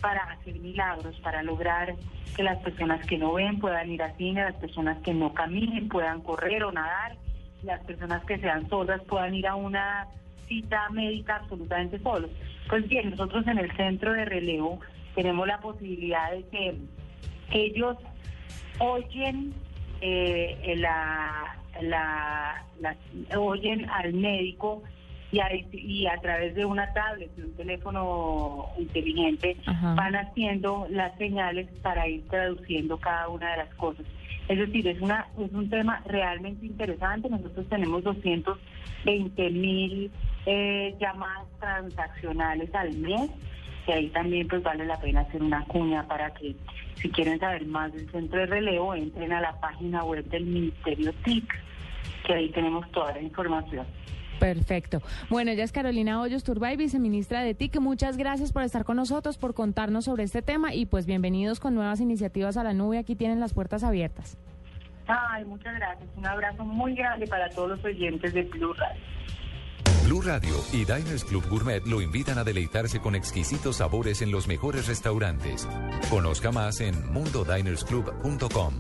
[0.01, 1.95] para hacer milagros, para lograr
[2.37, 5.89] que las personas que no ven puedan ir a cine, las personas que no caminen
[5.89, 7.17] puedan correr o nadar,
[7.63, 10.07] las personas que sean sordas puedan ir a una
[10.47, 12.31] cita médica absolutamente solos.
[12.69, 14.81] Pues bien, nosotros en el centro de relevo
[15.15, 16.75] tenemos la posibilidad de que
[17.53, 17.97] ellos
[18.79, 19.53] oyen
[20.01, 22.65] eh, la, la-
[23.37, 24.83] oyen al médico
[25.33, 29.95] y a, y a través de una tablet, un teléfono inteligente, Ajá.
[29.95, 34.05] van haciendo las señales para ir traduciendo cada una de las cosas.
[34.49, 37.31] Es decir, es, una, es un tema realmente interesante.
[37.31, 40.11] Nosotros tenemos 220 mil
[40.47, 43.31] eh, llamadas transaccionales al mes
[43.87, 46.55] y ahí también pues vale la pena hacer una cuña para que
[46.97, 51.13] si quieren saber más del centro de relevo entren a la página web del Ministerio
[51.25, 51.55] TIC,
[52.27, 53.87] que ahí tenemos toda la información.
[54.41, 55.03] Perfecto.
[55.29, 57.79] Bueno, ella es Carolina Hoyos Turbay, viceministra de TIC.
[57.79, 61.75] Muchas gracias por estar con nosotros, por contarnos sobre este tema y pues bienvenidos con
[61.75, 62.99] nuevas iniciativas a la nube.
[62.99, 64.39] Aquí tienen las puertas abiertas.
[65.07, 66.09] Ay, muchas gracias.
[66.17, 69.03] Un abrazo muy grande para todos los oyentes de Blue Radio.
[70.05, 74.49] Blue Radio y Diners Club Gourmet lo invitan a deleitarse con exquisitos sabores en los
[74.49, 75.69] mejores restaurantes.
[76.09, 78.75] Conozca más en mundodinersclub.com.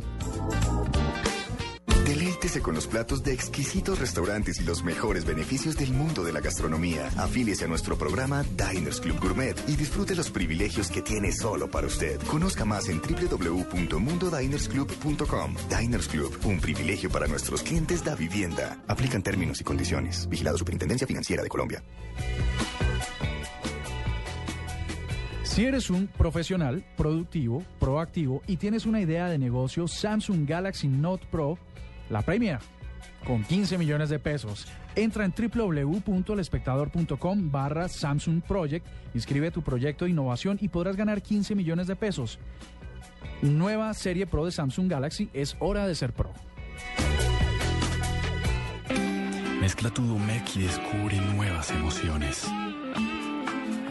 [2.10, 6.40] Deleítese con los platos de exquisitos restaurantes y los mejores beneficios del mundo de la
[6.40, 7.06] gastronomía.
[7.16, 11.86] Afíliese a nuestro programa Diners Club Gourmet y disfrute los privilegios que tiene solo para
[11.86, 12.20] usted.
[12.22, 15.54] Conozca más en www.mundodinersclub.com.
[15.68, 18.82] Diners Club, un privilegio para nuestros clientes da vivienda.
[18.88, 20.28] Aplican términos y condiciones.
[20.28, 21.80] Vigilado Superintendencia Financiera de Colombia.
[25.44, 31.24] Si eres un profesional, productivo, proactivo y tienes una idea de negocio, Samsung Galaxy Note
[31.30, 31.56] Pro
[32.10, 32.60] la premia
[33.24, 34.66] con 15 millones de pesos.
[34.94, 41.54] Entra en www.elespectador.com barra Samsung Project, inscribe tu proyecto de innovación y podrás ganar 15
[41.54, 42.38] millones de pesos.
[43.42, 46.34] Nueva serie Pro de Samsung Galaxy, es hora de ser pro.
[49.60, 52.46] Mezcla tu Domec y descubre nuevas emociones.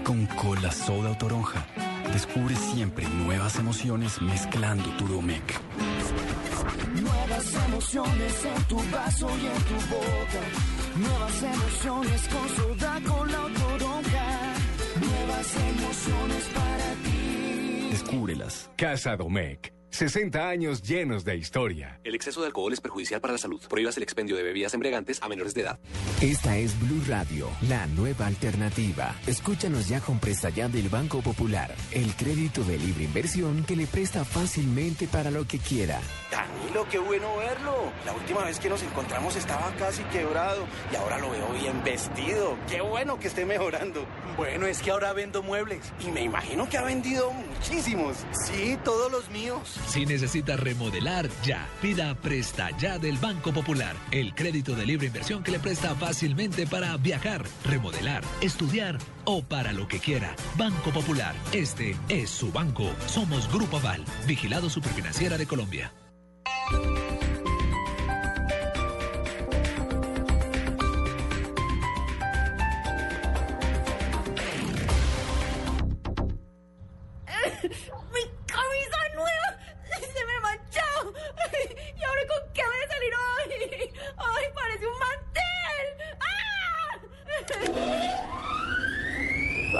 [0.04, 1.66] Con cola soda o toronja,
[2.12, 5.62] descubre siempre nuevas emociones mezclando tu Domec.
[7.02, 10.42] Nuevas emociones en tu vaso y en tu boca.
[10.96, 14.28] Nuevas emociones con soda, cola o toronja.
[15.00, 17.88] Nuevas emociones para ti.
[17.92, 18.70] Descúbrelas.
[18.76, 19.79] Casa Domecq.
[19.92, 22.00] 60 años llenos de historia.
[22.04, 23.62] El exceso de alcohol es perjudicial para la salud.
[23.68, 25.80] Prohíbas el expendio de bebidas embriagantes a menores de edad.
[26.22, 29.16] Esta es Blue Radio, la nueva alternativa.
[29.28, 33.88] Escúchanos ya con presta ya del Banco Popular, el crédito de libre inversión que le
[33.88, 36.00] presta fácilmente para lo que quiera.
[36.32, 37.92] Danilo, qué bueno verlo.
[38.06, 42.58] La última vez que nos encontramos estaba casi quebrado y ahora lo veo bien vestido.
[42.70, 44.06] Qué bueno que esté mejorando.
[44.38, 45.92] Bueno, es que ahora vendo muebles.
[46.06, 48.18] Y me imagino que ha vendido muchísimos.
[48.46, 49.79] Sí, todos los míos.
[49.88, 51.68] Si necesita remodelar, ya.
[51.82, 53.96] Pida Presta Ya del Banco Popular.
[54.12, 59.74] El crédito de libre inversión que le presta fácilmente para viajar, remodelar, estudiar o para
[59.74, 60.36] lo que quiera.
[60.58, 61.36] Banco Popular.
[61.54, 62.92] Este es su banco.
[63.08, 64.04] Somos Grupo Aval.
[64.28, 65.92] Vigilado Superfinanciera de Colombia.
[77.60, 79.58] ¡Mi camisa nueva!
[80.00, 81.14] ¡Se me manchó!
[81.98, 83.92] ¿Y ahora con qué voy a salir hoy?
[84.18, 85.88] ¡Ay, parece un mantel!
[86.20, 87.00] ¡Ah!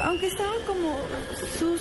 [0.04, 1.00] Aunque estaba como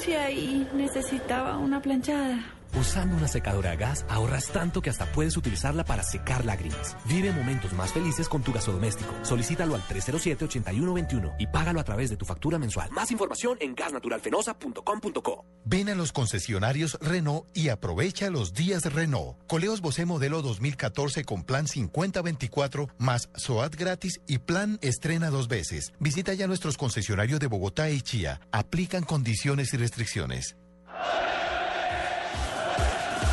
[0.09, 2.58] y necesitaba una planchada.
[2.79, 6.97] Usando una secadora a gas ahorras tanto que hasta puedes utilizarla para secar lágrimas.
[7.07, 9.13] Vive momentos más felices con tu gasodoméstico.
[9.23, 12.89] Solicítalo al 307-8121 y págalo a través de tu factura mensual.
[12.93, 15.45] Más información en gasnaturalfenosa.com.co.
[15.65, 19.37] Ven a los concesionarios Renault y aprovecha los días Renault.
[19.49, 25.93] Coleos Bosé modelo 2014 con plan 5024 más SOAT gratis y plan estrena dos veces.
[25.99, 28.41] Visita ya nuestros concesionarios de Bogotá y Chía.
[28.53, 30.57] Aplican condiciones y restricciones.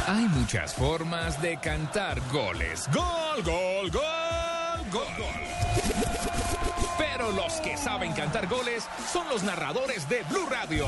[0.07, 2.87] Hay muchas formas de cantar goles.
[2.93, 5.41] Gol, gol, gol, gol, gol.
[6.95, 10.85] Pero los que saben cantar goles son los narradores de Blue Radio.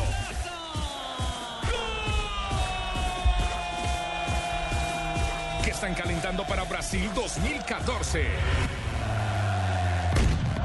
[5.63, 8.76] Que están calentando para Brasil 2014.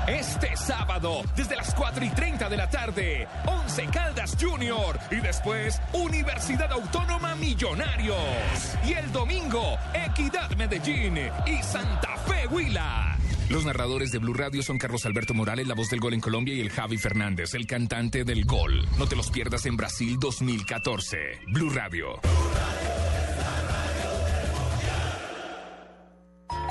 [0.07, 5.81] Este sábado, desde las 4 y 30 de la tarde, 11 Caldas Junior y después
[5.93, 8.17] Universidad Autónoma Millonarios.
[8.85, 13.17] Y el domingo, Equidad Medellín y Santa Fe Huila.
[13.49, 16.55] Los narradores de Blue Radio son Carlos Alberto Morales, la voz del gol en Colombia,
[16.55, 18.85] y el Javi Fernández, el cantante del gol.
[18.99, 21.19] No te los pierdas en Brasil 2014.
[21.49, 22.19] Blue Radio.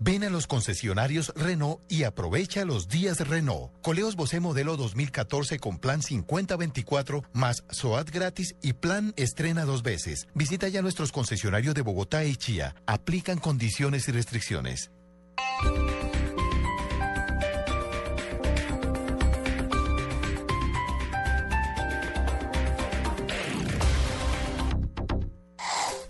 [0.00, 3.72] Ven a los concesionarios Renault y aprovecha los días Renault.
[3.80, 10.28] Coleos Bosé modelo 2014 con plan 5024 más SOAT gratis y plan estrena dos veces.
[10.34, 12.74] Visita ya nuestros concesionarios de Bogotá y Chía.
[12.86, 14.90] Aplican condiciones y restricciones.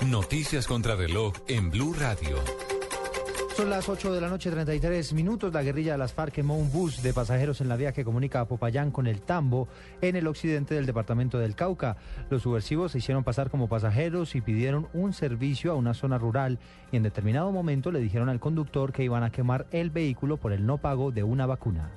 [0.04, 2.42] Noticias contra reloj en Blue Radio.
[3.56, 5.52] Son las 8 de la noche, 33 minutos.
[5.52, 8.40] La guerrilla de las FARC quemó un bus de pasajeros en la vía que comunica
[8.40, 9.68] a Popayán con el Tambo,
[10.00, 11.96] en el occidente del departamento del Cauca.
[12.30, 16.58] Los subversivos se hicieron pasar como pasajeros y pidieron un servicio a una zona rural
[16.90, 20.52] y en determinado momento le dijeron al conductor que iban a quemar el vehículo por
[20.52, 21.92] el no pago de una vacuna.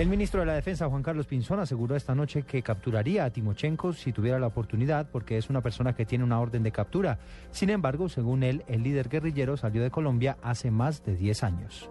[0.00, 3.92] El ministro de la Defensa, Juan Carlos Pinzón, aseguró esta noche que capturaría a Timochenko
[3.92, 7.18] si tuviera la oportunidad, porque es una persona que tiene una orden de captura.
[7.50, 11.90] Sin embargo, según él, el líder guerrillero salió de Colombia hace más de 10 años.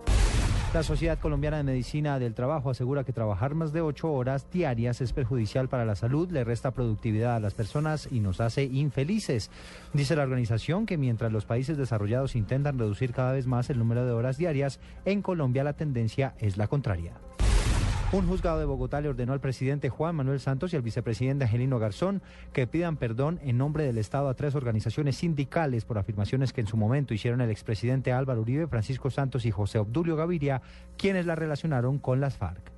[0.74, 5.02] La Sociedad Colombiana de Medicina del Trabajo asegura que trabajar más de ocho horas diarias
[5.02, 9.52] es perjudicial para la salud, le resta productividad a las personas y nos hace infelices.
[9.94, 14.04] Dice la organización que mientras los países desarrollados intentan reducir cada vez más el número
[14.04, 17.14] de horas diarias, en Colombia la tendencia es la contraria.
[18.12, 21.78] Un juzgado de Bogotá le ordenó al presidente Juan Manuel Santos y al vicepresidente Angelino
[21.78, 26.62] Garzón que pidan perdón en nombre del Estado a tres organizaciones sindicales por afirmaciones que
[26.62, 30.64] en su momento hicieron el expresidente Álvaro Uribe, Francisco Santos y José Obdulio Gaviria,
[30.98, 32.72] quienes la relacionaron con las FARC.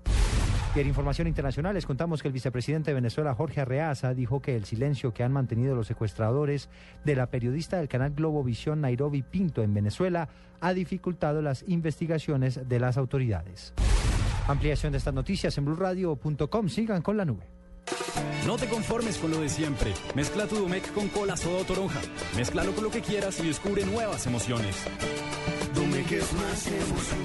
[0.75, 4.57] Y en información internacional les contamos que el vicepresidente de Venezuela, Jorge Arreaza, dijo que
[4.57, 6.67] el silencio que han mantenido los secuestradores
[7.05, 10.27] de la periodista del canal Globovisión Nairobi Pinto en Venezuela
[10.59, 13.73] ha dificultado las investigaciones de las autoridades.
[14.51, 16.67] Ampliación de estas noticias en blurradio.com.
[16.67, 17.47] Sigan con la nube.
[18.45, 19.93] No te conformes con lo de siempre.
[20.13, 22.01] Mezcla tu Domec con cola soda o toronja.
[22.35, 24.75] Mézclalo con lo que quieras y descubre nuevas emociones.
[25.73, 27.23] Domec es más emoción.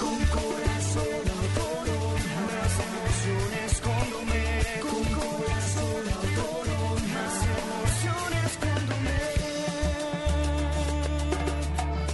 [0.00, 2.40] Con cola soda o toronja.
[2.48, 4.80] Más emociones con Domec.
[4.80, 7.20] Con cola soda o toronja.
[7.20, 8.80] Más emociones con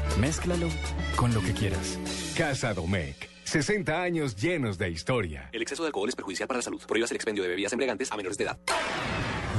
[0.09, 0.19] Domec.
[0.19, 0.69] Mézclalo
[1.15, 1.97] con lo que quieras.
[2.37, 3.32] Casa Domecq.
[3.53, 5.51] 60 años llenos de historia.
[5.53, 6.81] El exceso de alcohol es perjudicial para la salud.
[6.89, 8.59] Prohíbas el expendio de bebidas embriagantes a menores de edad.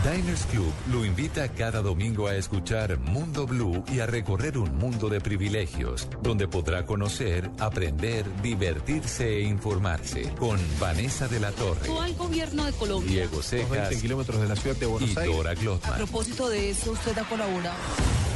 [0.03, 5.09] Diners Club lo invita cada domingo a escuchar Mundo Blue y a recorrer un mundo
[5.09, 12.15] de privilegios, donde podrá conocer, aprender, divertirse e informarse con Vanessa de la Torre, al
[12.15, 13.11] gobierno de Colombia.
[13.11, 15.35] Diego Cejas 20 kilómetros de la ciudad de Buenos y Aires.
[15.37, 15.97] Dora A Glotman.
[15.97, 17.77] propósito de eso, usted ha colaborado.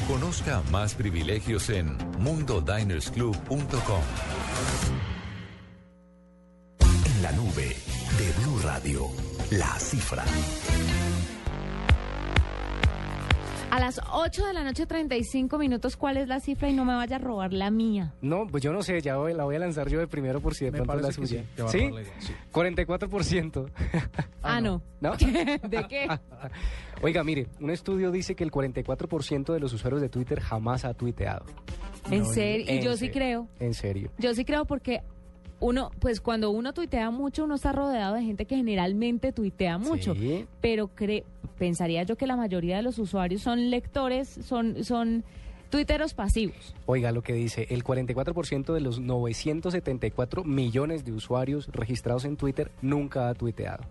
[0.08, 4.04] Conozca más privilegios en mundodinersclub.com.
[7.28, 7.76] La nube
[8.18, 9.08] de Blue Radio,
[9.52, 10.24] la cifra.
[13.70, 16.70] A las 8 de la noche, 35 minutos, ¿cuál es la cifra?
[16.70, 18.14] Y no me vaya a robar la mía.
[18.22, 20.56] No, pues yo no sé, ya voy- la voy a lanzar yo de primero por
[20.56, 21.44] si de Me pronto es la suya.
[21.68, 21.90] sí, ¿Sí?
[22.20, 22.34] sí.
[22.54, 23.70] 44%.
[24.42, 24.82] Ah, no.
[25.02, 25.12] ¿No?
[25.18, 26.08] ¿De qué?
[27.02, 30.94] Oiga, mire, un estudio dice que el 44% de los usuarios de Twitter jamás ha
[30.94, 31.44] tuiteado.
[32.10, 33.50] En serio, y En yo sí creo.
[33.60, 34.12] En serio.
[34.18, 35.02] Yo sí creo porque
[35.60, 40.14] uno, pues cuando uno tuitea mucho, uno está rodeado de gente que generalmente tuitea mucho.
[40.16, 40.46] Sí.
[40.62, 41.24] Pero cre
[41.58, 45.24] pensaría yo que la mayoría de los usuarios son lectores, son, son
[45.70, 46.76] tuiteros pasivos.
[46.86, 52.72] Oiga, lo que dice, el 44% de los 974 millones de usuarios registrados en Twitter
[52.82, 53.84] nunca ha tuiteado.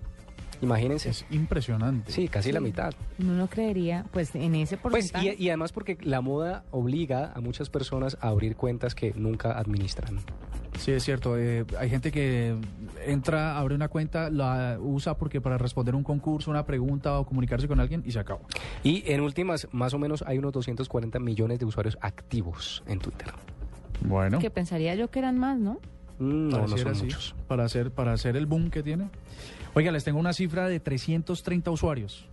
[0.62, 1.10] Imagínense.
[1.10, 2.12] Es impresionante.
[2.12, 2.92] Sí, casi la mitad.
[3.18, 5.36] Uno no creería, pues en ese Pues, porcentaje.
[5.38, 9.58] y, y además porque la moda obliga a muchas personas a abrir cuentas que nunca
[9.58, 10.18] administran.
[10.78, 11.38] Sí, es cierto.
[11.38, 12.54] eh, hay gente que
[13.06, 17.66] entra, abre una cuenta, la usa porque para responder un concurso, una pregunta o comunicarse
[17.66, 18.42] con alguien y se acabó.
[18.82, 23.28] Y en últimas, más o menos hay unos 240 millones de usuarios activos en Twitter.
[24.02, 25.78] Bueno, Que pensaría yo que eran más, ¿no?
[26.18, 27.34] Mm, no, no pareciera son así, muchos.
[27.48, 29.08] Para hacer, para hacer el boom que tiene.
[29.76, 32.24] Oiga, les tengo una cifra de 330 usuarios.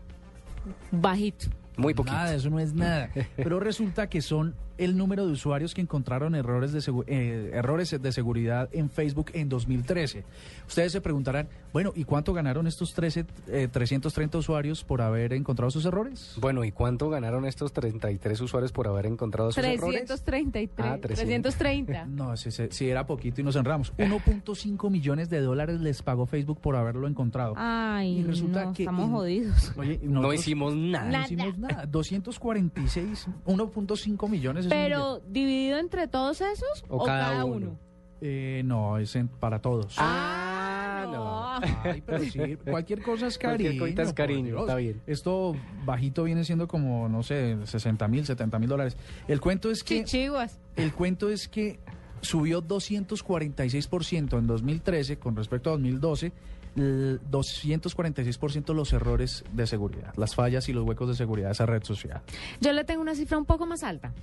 [0.92, 1.48] Bajito.
[1.76, 2.16] Muy poquito.
[2.16, 3.10] Nada, eso no es nada.
[3.36, 7.96] Pero resulta que son el número de usuarios que encontraron errores de, segu- eh, errores
[8.02, 10.24] de seguridad en Facebook en 2013.
[10.68, 15.70] Ustedes se preguntarán, bueno, ¿y cuánto ganaron estos 13, eh, 330 usuarios por haber encontrado
[15.72, 16.36] sus errores?
[16.40, 20.06] Bueno, ¿y cuánto ganaron estos 33 usuarios por haber encontrado sus errores?
[20.06, 20.88] 333.
[20.88, 21.56] Ah, 300.
[21.56, 22.06] 330.
[22.14, 23.94] No, si, si era poquito y nos enramos.
[23.98, 27.54] 1.5 millones de dólares les pagó Facebook por haberlo encontrado.
[27.58, 29.72] Ay, Y resulta no, que estamos en- jodidos.
[29.78, 31.10] Oye, No hicimos nada.
[31.10, 31.86] no hicimos nada.
[31.86, 34.63] 246, 1.5 millones.
[34.70, 37.78] Pero dividido entre todos esos O o, cada cada, uno.
[38.22, 39.96] Eh, no, es en- para todos.
[39.98, 41.54] Ah, no.
[41.84, 43.80] Ay, pero sí, cualquier cosa es Cualquier cariño.
[43.82, 44.62] cosita es cariño, Dios.
[44.62, 45.02] está bien.
[45.08, 45.56] Esto
[45.86, 48.96] bajito viene siendo como, no sé, 60 mil, 70 mil dólares.
[49.28, 50.04] El cuento es que...
[50.06, 50.60] Chichiguas.
[50.78, 51.80] El cuento es que
[52.22, 56.32] subió 246% en 2013 con respecto a 2012,
[56.78, 61.66] l- 246% los errores de seguridad, las fallas y los huecos de seguridad de esa
[61.66, 62.22] red social.
[62.62, 64.14] Yo le tengo una cifra un poco más alta.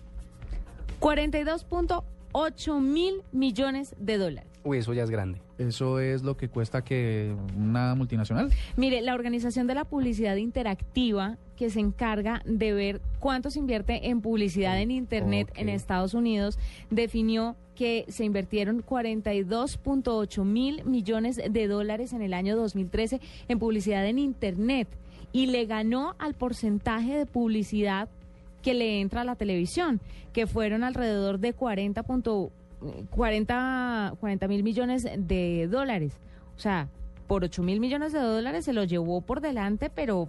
[1.01, 4.51] 42.8 mil millones de dólares.
[4.62, 5.40] Uy, eso ya es grande.
[5.57, 8.51] Eso es lo que cuesta que una multinacional.
[8.76, 14.11] Mire, la Organización de la Publicidad Interactiva, que se encarga de ver cuánto se invierte
[14.11, 16.59] en publicidad en Internet en Estados Unidos,
[16.90, 24.07] definió que se invirtieron 42.8 mil millones de dólares en el año 2013 en publicidad
[24.07, 24.88] en Internet
[25.32, 28.09] y le ganó al porcentaje de publicidad
[28.62, 30.00] que le entra a la televisión,
[30.32, 32.50] que fueron alrededor de 40 punto-
[33.11, 34.14] 40
[34.48, 36.14] mil millones de dólares.
[36.56, 36.88] O sea,
[37.26, 40.28] por 8 mil millones de dólares se lo llevó por delante, pero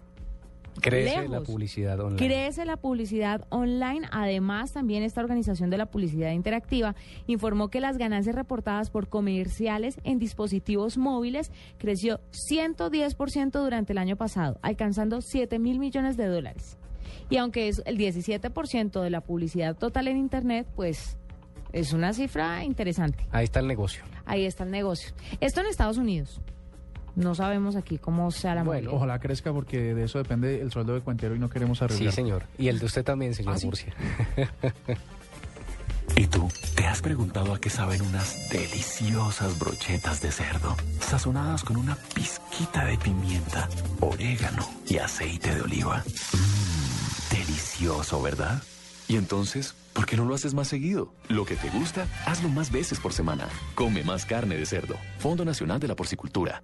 [0.80, 2.18] Crece la publicidad online.
[2.28, 4.08] crece la publicidad online.
[4.12, 6.96] Además, también esta organización de la publicidad interactiva
[7.28, 14.16] informó que las ganancias reportadas por comerciales en dispositivos móviles creció 110% durante el año
[14.16, 16.78] pasado, alcanzando 7 mil millones de dólares.
[17.30, 21.18] Y aunque es el 17% de la publicidad total en Internet, pues
[21.74, 23.26] es una cifra interesante.
[23.32, 24.04] Ahí está el negocio.
[24.26, 25.14] Ahí está el negocio.
[25.40, 26.42] Esto en Estados Unidos.
[27.16, 28.96] No sabemos aquí cómo sea la Bueno, movida.
[28.98, 32.14] ojalá crezca porque de eso depende el sueldo de cuentero y no queremos Sí, arriesgar.
[32.14, 32.44] señor.
[32.58, 33.66] Y el de usted también, señor ¿Ah, sí?
[33.66, 33.94] Murcia.
[36.16, 36.50] ¿Y tú?
[36.76, 40.76] ¿Te has preguntado a qué saben unas deliciosas brochetas de cerdo?
[41.00, 43.68] Sazonadas con una pizquita de pimienta,
[44.02, 46.04] orégano y aceite de oliva.
[46.06, 46.61] Mmm,
[47.82, 48.62] delicioso, ¿verdad?
[49.08, 51.12] Y entonces, ¿por qué no lo haces más seguido?
[51.30, 53.50] Lo que te gusta, hazlo más veces por semana.
[53.76, 54.96] Come más carne de cerdo.
[55.18, 56.64] Fondo Nacional de la Porcicultura.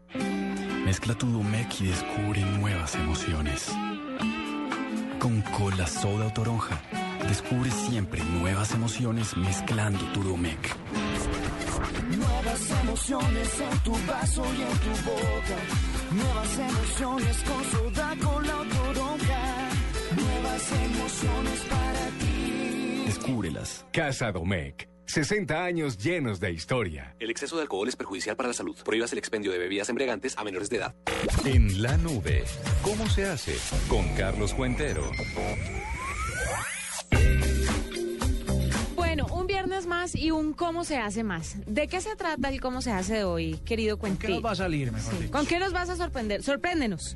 [0.86, 3.68] Mezcla tu Domec y descubre nuevas emociones.
[5.20, 6.82] Con cola, soda o toronja,
[7.28, 10.76] descubre siempre nuevas emociones mezclando tu Domec.
[12.16, 15.58] Nuevas emociones en tu vaso y en tu boca.
[16.12, 18.67] Nuevas emociones con soda, cola.
[20.72, 23.04] Emociones para ti.
[23.06, 23.86] Descúbrelas.
[23.92, 24.88] Casa Domecq.
[25.06, 27.16] 60 años llenos de historia.
[27.20, 28.76] El exceso de alcohol es perjudicial para la salud.
[28.84, 30.96] Prohíbas el expendio de bebidas embriagantes a menores de edad.
[31.46, 32.44] En la nube,
[32.82, 33.56] ¿cómo se hace?
[33.88, 35.10] Con Carlos Cuentero.
[38.96, 41.56] Bueno, un viernes más y un cómo se hace más.
[41.66, 44.42] ¿De qué se trata el cómo se hace de hoy, querido ¿Qué nos Cuentero?
[44.42, 45.32] va a salir, mejor dicho?
[45.32, 46.44] ¿Con qué nos vas a sorprender?
[46.44, 47.16] Sorpréndenos.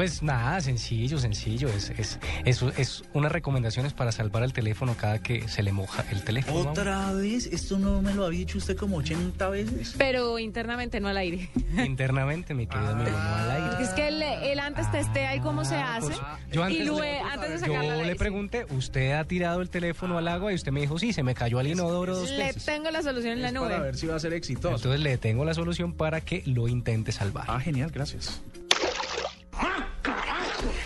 [0.00, 1.68] Pues nada, sencillo, sencillo.
[1.68, 6.06] Es, es, es, es unas recomendaciones para salvar el teléfono cada que se le moja
[6.10, 6.70] el teléfono.
[6.70, 7.44] ¿Otra vez?
[7.44, 9.94] ¿Esto no me lo había dicho usted como 80 veces?
[9.98, 11.50] Pero internamente, no al aire.
[11.84, 13.84] Internamente, mi querido amigo, no al aire.
[13.84, 16.06] Es que él, él antes testea y cómo se hace.
[16.06, 16.20] Pues,
[16.50, 20.16] Yo antes, y luego, antes de sacarlo yo le pregunté, ¿usted ha tirado el teléfono
[20.16, 20.50] al agua?
[20.52, 22.64] Y usted me dijo, sí, se me cayó al inodoro dos Le veces.
[22.64, 23.68] tengo la solución en la nube.
[23.68, 24.76] Para ver si va a ser exitoso.
[24.76, 27.44] Entonces le tengo la solución para que lo intente salvar.
[27.48, 28.40] Ah, genial, gracias.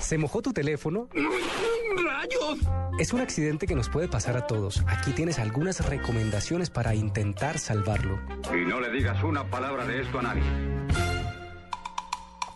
[0.05, 1.09] ¿Se mojó tu teléfono?
[1.15, 2.59] ¡Rayos!
[2.99, 4.85] Es un accidente que nos puede pasar a todos.
[4.87, 8.21] Aquí tienes algunas recomendaciones para intentar salvarlo.
[8.55, 10.43] Y no le digas una palabra de esto a nadie.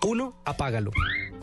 [0.03, 0.35] 1.
[0.45, 0.91] Apágalo.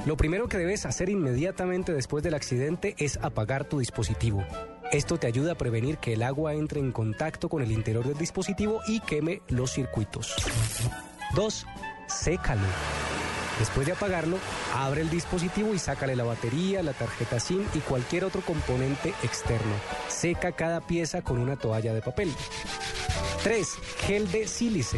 [0.05, 4.45] Lo primero que debes hacer inmediatamente después del accidente es apagar tu dispositivo.
[4.91, 8.19] Esto te ayuda a prevenir que el agua entre en contacto con el interior del
[8.19, 10.35] dispositivo y queme los circuitos.
[11.33, 11.65] 2.
[12.05, 12.61] Sécalo.
[13.59, 14.37] Después de apagarlo,
[14.73, 19.73] abre el dispositivo y sácale la batería, la tarjeta SIM y cualquier otro componente externo.
[20.09, 22.33] Seca cada pieza con una toalla de papel.
[23.43, 23.67] 3.
[24.07, 24.97] Gel de sílice.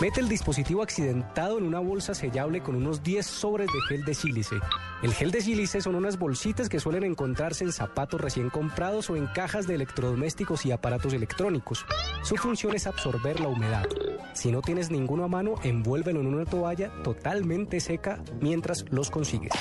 [0.00, 4.14] Mete el dispositivo accidentado en una bolsa sellable con unos 10 sobres de gel de
[4.14, 4.56] sílice.
[5.00, 9.16] El gel de sílice son unas bolsitas que suelen encontrarse en zapatos recién comprados o
[9.16, 11.86] en cajas de electrodomésticos y aparatos electrónicos.
[12.22, 13.86] Su función es absorber la humedad.
[14.34, 19.52] Si no tienes ninguno a mano, envuélvelo en una toalla totalmente seca mientras los consigues.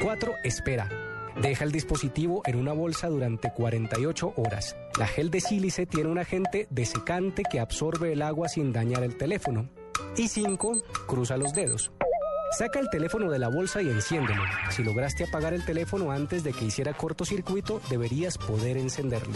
[0.00, 0.32] 4.
[0.44, 0.88] Espera.
[1.42, 4.76] Deja el dispositivo en una bolsa durante 48 horas.
[4.98, 9.16] La gel de sílice tiene un agente desecante que absorbe el agua sin dañar el
[9.16, 9.68] teléfono.
[10.16, 10.78] Y 5.
[11.06, 11.92] Cruza los dedos.
[12.50, 14.42] Saca el teléfono de la bolsa y enciéndelo.
[14.70, 19.34] Si lograste apagar el teléfono antes de que hiciera cortocircuito, deberías poder encenderlo.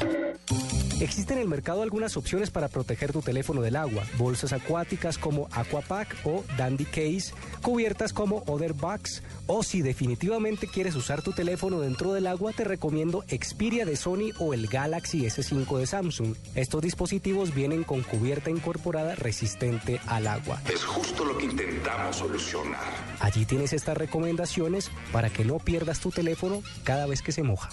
[1.03, 4.05] Existen en el mercado algunas opciones para proteger tu teléfono del agua.
[4.19, 8.73] Bolsas acuáticas como Aquapack o Dandy Case, cubiertas como Other
[9.49, 14.31] o si definitivamente quieres usar tu teléfono dentro del agua, te recomiendo Xperia de Sony
[14.39, 16.37] o el Galaxy S5 de Samsung.
[16.55, 20.63] Estos dispositivos vienen con cubierta incorporada resistente al agua.
[20.73, 22.79] Es justo lo que intentamos solucionar.
[23.19, 27.71] Allí tienes estas recomendaciones para que no pierdas tu teléfono cada vez que se moja.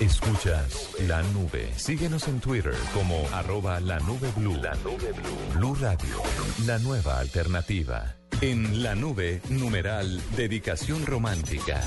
[0.00, 1.72] Escuchas la nube.
[1.76, 4.54] Síguenos en Twitter como arroba la nube blue.
[4.62, 5.58] La nube blue.
[5.58, 6.22] Blue Radio,
[6.66, 8.14] la nueva alternativa.
[8.42, 11.80] En la nube, numeral, dedicación romántica.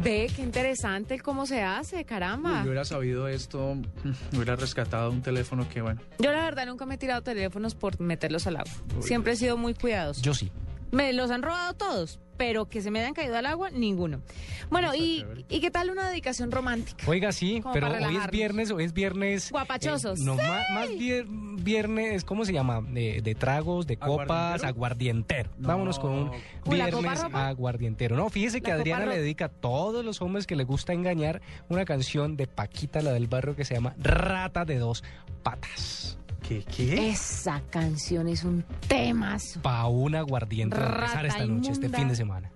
[0.00, 2.58] Ve, qué interesante el cómo se hace, caramba.
[2.60, 3.72] Yo hubiera sabido esto,
[4.32, 8.00] hubiera rescatado un teléfono que, bueno, Yo la verdad nunca me he tirado teléfonos por
[8.00, 8.72] meterlos al agua.
[9.00, 10.22] Siempre he sido muy cuidadoso.
[10.22, 10.52] Yo sí.
[10.92, 14.22] Me los han robado todos, pero que se me hayan caído al agua, ninguno.
[14.70, 17.04] Bueno, y, ¿y qué tal una dedicación romántica?
[17.06, 19.50] Oiga, sí, Como pero hoy es viernes, hoy es viernes.
[19.50, 20.20] Guapachosos.
[20.20, 21.26] eh, no, más, más vier-
[21.62, 22.80] viernes, ¿cómo se llama?
[22.80, 25.50] De, de tragos, de copas, aguardientero.
[25.58, 26.30] Vámonos con un
[26.64, 28.16] ¿Con la copa viernes aguardientero.
[28.16, 31.42] No, fíjese que La Adriana le dedica a todos los hombres que le gusta engañar
[31.68, 35.02] una canción de Paquita, la del barrio, que se llama Rata de dos
[35.42, 36.18] patas.
[36.42, 36.64] ¿Qué?
[36.64, 37.10] ¿Qué?
[37.10, 39.60] Esa canción es un temazo.
[39.60, 42.50] Pa' un aguardiente para empezar Rata esta noche, este fin de semana.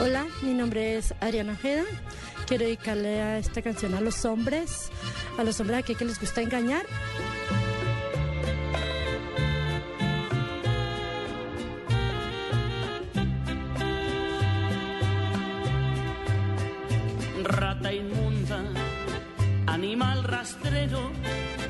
[0.00, 1.84] Hola, mi nombre es Ariana Ojeda.
[2.46, 4.90] Quiero dedicarle a esta canción a los hombres,
[5.36, 6.86] a los hombres aquí que les gusta engañar.
[17.44, 18.17] Rata inmunda, animal
[20.48, 21.10] rastrero,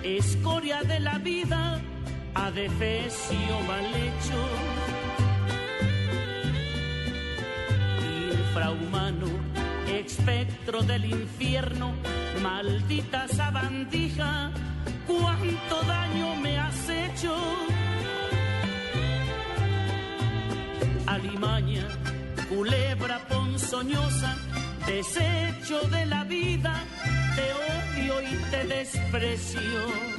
[0.03, 1.81] escoria de la vida,
[2.35, 4.41] adefesio mal hecho.
[8.31, 9.27] Infrahumano,
[9.89, 11.93] espectro del infierno,
[12.43, 14.51] maldita sabandija,
[15.07, 17.35] cuánto daño me has hecho.
[21.07, 21.87] Alimaña,
[22.49, 24.37] culebra ponzoñosa,
[24.87, 26.85] desecho de la vida,
[27.39, 30.19] te odio y te desprecio.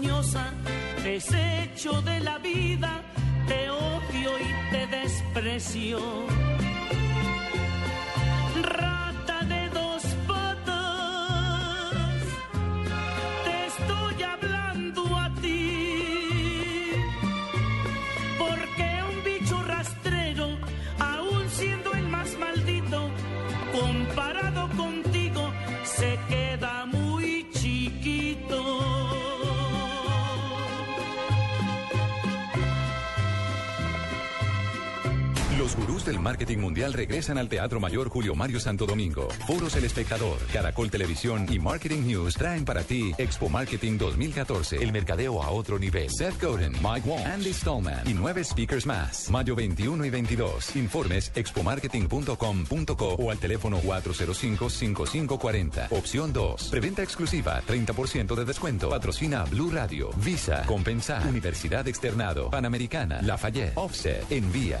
[0.00, 0.52] Ponzoñosa,
[1.02, 3.02] desecho de la vida,
[3.46, 5.98] te odio y te desprecio.
[36.10, 39.28] Del marketing mundial regresan al Teatro Mayor Julio Mario Santo Domingo.
[39.46, 44.90] Foros El Espectador, Caracol Televisión y Marketing News traen para ti Expo Marketing 2014, el
[44.90, 46.10] mercadeo a otro nivel.
[46.10, 49.30] Seth Godin, Mike Wong, Andy Stallman y nueve speakers más.
[49.30, 50.74] Mayo 21 y 22.
[50.74, 55.92] Informes expomarketing.com.co o al teléfono 405-5540.
[55.92, 56.70] Opción 2.
[56.70, 58.90] Preventa exclusiva, 30% de descuento.
[58.90, 64.80] Patrocina Blue Radio, Visa, Compensar, Universidad Externado, Panamericana, Lafayette, Offset, Envía.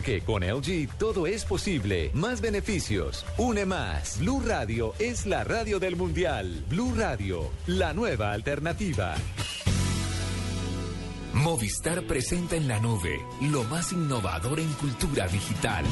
[0.00, 2.10] porque con LG todo es posible.
[2.14, 4.18] Más beneficios, une más.
[4.18, 6.64] Blue Radio es la radio del mundial.
[6.70, 9.14] Blue Radio, la nueva alternativa.
[11.34, 15.84] Movistar presenta en la nube lo más innovador en cultura digital.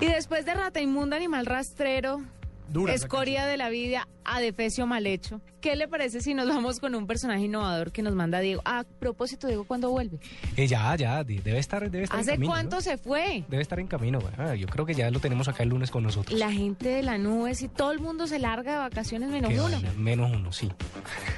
[0.00, 2.22] Y después de Rata Inmunda, Animal Rastrero,
[2.68, 6.94] Dura Escoria de la Vida, Adefesio Mal Hecho, ¿qué le parece si nos vamos con
[6.94, 8.60] un personaje innovador que nos manda Diego?
[8.66, 10.18] A propósito, Diego, ¿cuándo vuelve?
[10.58, 12.82] Eh, ya, ya, de- debe estar, debe estar en ¿Hace camino, cuánto ¿no?
[12.82, 13.44] se fue?
[13.48, 14.18] Debe estar en camino.
[14.36, 16.38] ah, yo creo que ya lo tenemos acá el lunes con nosotros.
[16.38, 19.58] La gente de la nube, si todo el mundo se larga de vacaciones menos Qué
[19.58, 19.80] uno.
[19.96, 20.70] Menos uno, sí.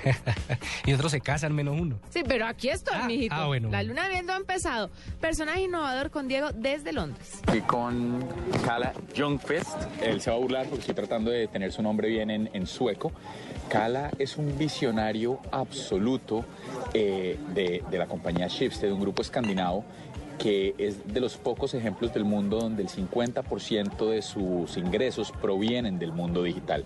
[0.87, 2.01] y otros se casan menos uno.
[2.11, 3.35] Sí, pero aquí estoy, mijito.
[3.37, 3.71] ah, bueno.
[3.71, 4.91] La luna viendo ha empezado.
[5.21, 7.35] Personaje innovador con Diego desde Londres.
[7.37, 8.25] Estoy con
[8.65, 10.03] Kala Ljungqvist.
[10.03, 12.67] Él se va a burlar porque estoy tratando de tener su nombre bien en, en
[12.67, 13.13] sueco.
[13.69, 16.45] Kala es un visionario absoluto
[16.95, 19.85] eh, de, la compañía Schibsted, un grupo escandinavo
[20.39, 25.99] que es de los pocos ejemplos del mundo donde el 50% de sus ingresos provienen
[25.99, 26.85] del mundo digital.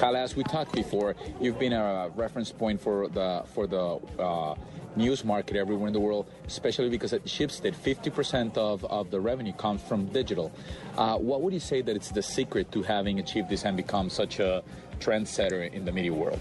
[0.00, 4.56] Kala, as we talked before, you've been a reference point for the for the uh,
[4.96, 9.52] news market everywhere in the world, especially because at Schibsted, 50% of, of the revenue
[9.52, 10.50] comes from digital.
[10.96, 14.10] Uh, what would you say that it's the secret to having achieved this and become
[14.10, 14.62] such a
[14.98, 16.40] trendsetter in the media world?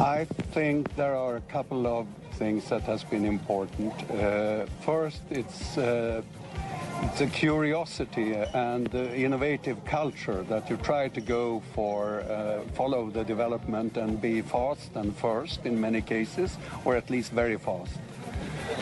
[0.00, 3.92] I think there are a couple of things that has been important.
[4.10, 6.22] Uh, first, it's uh,
[7.04, 13.10] it's a curiosity and the innovative culture that you try to go for, uh, follow
[13.10, 17.98] the development and be fast and first in many cases, or at least very fast.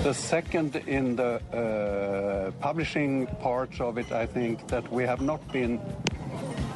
[0.02, 5.46] The second, in the uh, publishing part of it, I think that we have not
[5.52, 5.80] been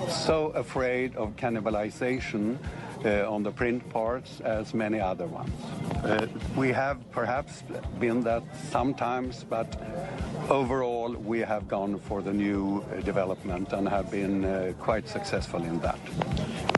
[0.09, 2.59] so afraid of cannibalization
[3.05, 5.51] uh, on the print parts as many other ones.
[6.05, 7.63] Uh, we have perhaps
[7.99, 9.75] been that sometimes, but
[10.51, 15.63] overall, we have gone for the new uh, development and have been uh, quite successful
[15.63, 15.99] in that.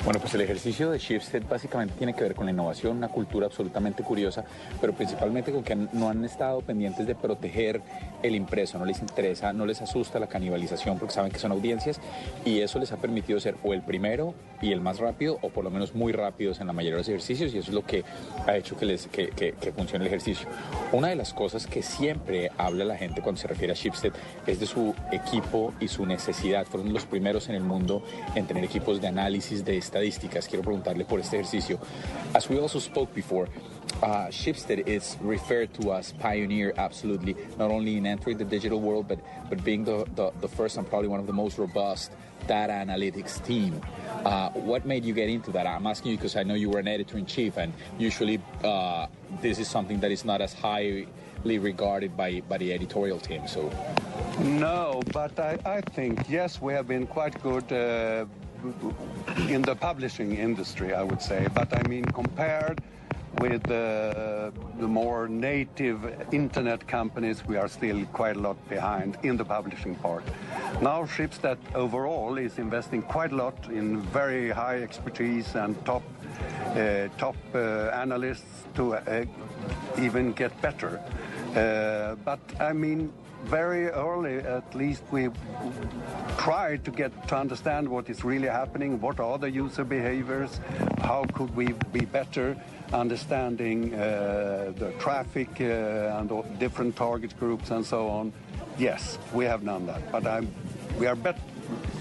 [0.07, 3.47] Bueno, pues el ejercicio de Shipstead básicamente tiene que ver con la innovación, una cultura
[3.47, 4.45] absolutamente curiosa,
[4.81, 7.83] pero principalmente con que no han estado pendientes de proteger
[8.23, 12.01] el impreso, no les interesa, no les asusta la canibalización porque saben que son audiencias
[12.45, 14.33] y eso les ha permitido ser o el primero
[14.63, 17.09] y el más rápido o por lo menos muy rápidos en la mayoría de los
[17.09, 18.05] ejercicios y eso es lo que
[18.47, 20.47] ha hecho que, les, que, funcione el ejercicio.
[20.93, 24.13] Una de las cosas que siempre habla la gente cuando se refiere a Shipstead
[24.47, 26.65] es de su equipo y su necesidad.
[26.65, 28.05] Fueron los primeros en el mundo
[28.37, 30.49] en tener equipos de análisis de estadísticas.
[30.49, 31.79] Quiero preguntarle por este ejercicio.
[32.35, 33.49] As we also spoke before,
[34.03, 39.09] uh, Shipstead is referred to as pioneer, absolutely, not only in entering the digital world,
[39.09, 39.19] but,
[39.49, 42.13] but being the, the, the first and probably one of the most robust
[42.47, 43.81] data analytics team.
[44.25, 45.67] Uh, what made you get into that?
[45.67, 49.07] I'm asking you because I know you were an editor in chief, and usually uh,
[49.41, 51.07] this is something that is not as highly
[51.45, 53.49] regarded by, by the editorial team.
[53.49, 53.71] So,
[54.41, 57.73] no, but I, I think yes, we have been quite good.
[57.73, 58.27] Uh,
[59.49, 62.81] in the publishing industry, I would say, but I mean, compared
[63.39, 65.99] with the more native
[66.33, 70.25] internet companies, we are still quite a lot behind in the publishing part.
[70.81, 76.03] Now, Schibsted overall is investing quite a lot in very high expertise and top
[76.77, 79.25] uh, top uh, analysts to uh,
[79.99, 81.01] even get better.
[81.55, 83.13] Uh, but I mean,
[83.47, 85.31] very early, at least, we
[86.37, 90.61] tried to get to understand what is really happening, what are the user behaviors,
[91.01, 92.57] how could we be better
[92.93, 98.33] understanding uh, the traffic uh, and different target groups and so on.
[98.79, 100.53] Yes, we have done that, but I'm,
[100.99, 101.41] we are bet-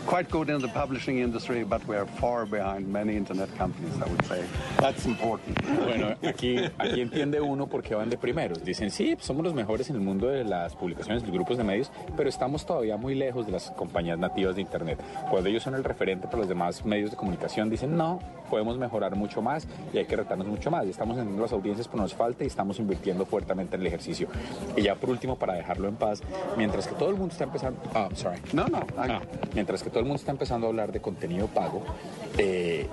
[0.06, 4.08] quite good in the publishing industry, but we are far behind many internet companies, I
[4.10, 4.44] would say.
[4.78, 5.58] That's important.
[5.86, 8.64] Bueno, aquí, aquí entiende uno por qué van de primeros.
[8.64, 11.92] Dicen, sí, somos los mejores en el mundo de las publicaciones, los grupos de medios,
[12.16, 15.00] pero estamos todavía muy lejos de las compañías nativas de Internet.
[15.30, 18.20] Cuando ellos son el referente para los demás medios de comunicación, dicen, no,
[18.56, 20.86] podemos mejorar mucho más y hay que retarnos mucho más.
[20.86, 24.30] Estamos entendiendo las audiencias, pero nos falta y estamos invirtiendo fuertemente en el ejercicio.
[24.78, 26.22] Y ya por último, para dejarlo en paz,
[26.56, 27.82] mientras que todo el mundo está empezando...
[27.94, 28.40] Ah, sorry.
[28.54, 28.88] No, no.
[28.98, 29.20] Ah,
[29.54, 31.84] mientras que todo el mundo está empezando a hablar de contenido pago,
[32.38, 32.88] eh,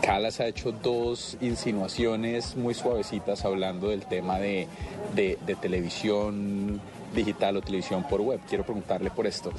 [0.00, 4.68] Calas ha hecho dos insinuaciones muy suavecitas hablando del tema de,
[5.14, 6.80] de, de televisión
[7.14, 8.40] digital o televisión por web.
[8.48, 9.52] Quiero preguntarle por esto.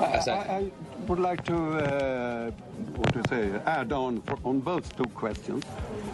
[0.00, 0.70] I, I
[1.06, 2.50] would like to uh,
[2.96, 5.64] what to say, add on for, on both two questions.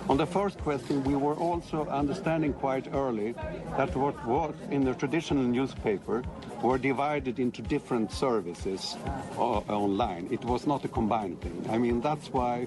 [0.09, 3.35] On the first question, we were also understanding quite early
[3.77, 6.23] that what was in the traditional newspaper
[6.63, 8.97] were divided into different services
[9.37, 10.29] uh, online.
[10.31, 11.67] It was not a combined thing.
[11.71, 12.67] I mean, that's why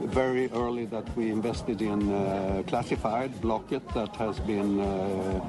[0.00, 5.40] very early that we invested in uh, classified Blocket that has been uh,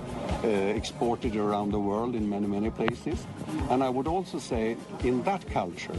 [0.44, 3.26] uh, exported around the world in many, many places.
[3.70, 5.96] And I would also say in that culture,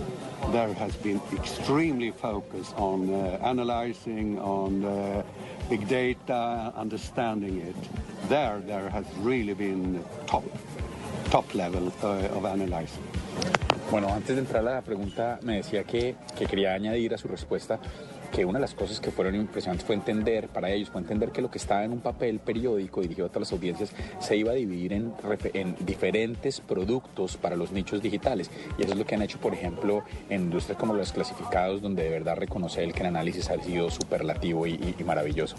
[0.53, 5.23] there has been extremely focus on uh, analyzing, on uh,
[5.69, 8.29] big data, understanding it.
[8.29, 10.45] There, there has really been top,
[11.31, 13.03] top level uh, of analyzing.
[13.91, 17.29] Bueno, antes de entrar a la pregunta, me decía que, que quería añadir a su
[17.29, 17.79] respuesta
[18.27, 21.43] que una de las cosas que fueron impresionantes fue entender, para ellos, fue entender que
[21.43, 24.55] lo que estaba en un papel periódico dirigido a todas las audiencias se iba a
[24.55, 25.12] dividir en,
[25.55, 28.51] en, diferentes productos para los nichos digitales.
[28.79, 32.05] Y eso es lo que han hecho, por ejemplo, en industrias como los clasificados, donde
[32.05, 35.57] de verdad reconoce el que el análisis ha sido superlativo y, y, y maravilloso.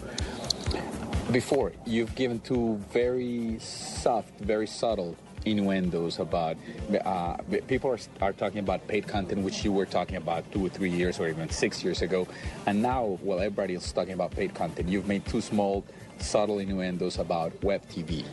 [1.30, 5.14] Before, you've given two very soft, very subtle
[5.50, 6.56] innuendos about
[7.04, 7.36] uh,
[7.66, 10.90] people are, are talking about paid content, which you were talking about two or three
[10.90, 12.26] years or even six years ago,
[12.66, 14.88] and now, well, everybody is talking about paid content.
[14.88, 15.84] You've made two small,
[16.18, 18.24] subtle innuendos about web TV.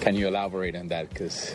[0.00, 1.08] Can you elaborate on that?
[1.10, 1.54] Because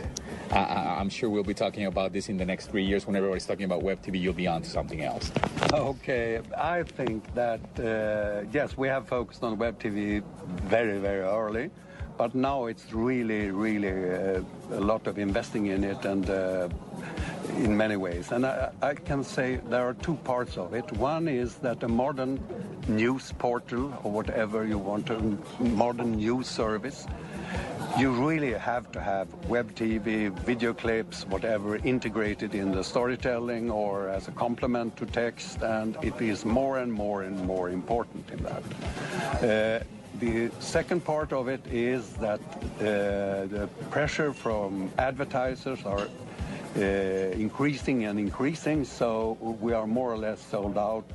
[0.51, 3.05] I, am sure we'll be talking about this in the next three years.
[3.05, 5.32] When everybody's talking about web TV, you'll be on to something else.
[5.74, 10.24] Okay, I think that uh, yes, we have focused on web TV
[10.64, 11.70] very, very early.
[12.18, 14.41] But now it's really, really uh,
[14.72, 16.68] a lot of investing in it and uh,
[17.57, 18.32] in many ways.
[18.32, 20.91] And I, I, can say there are two parts of it.
[20.93, 22.39] One is that a modern
[22.88, 27.05] news portal or whatever you want, a modern news service,
[27.97, 34.09] you really have to have web TV, video clips, whatever, integrated in the storytelling or
[34.09, 38.43] as a complement to text, and it is more and more and more important in
[38.43, 39.82] that.
[39.82, 39.84] Uh,
[40.20, 48.05] the second part of it is that uh, the pressure from advertisers are uh, increasing
[48.05, 51.05] and increasing, so we are more or less sold out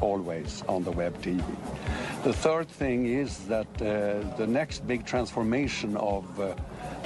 [0.00, 1.42] always on the web TV.
[2.22, 6.54] The third thing is that uh, the next big transformation of uh,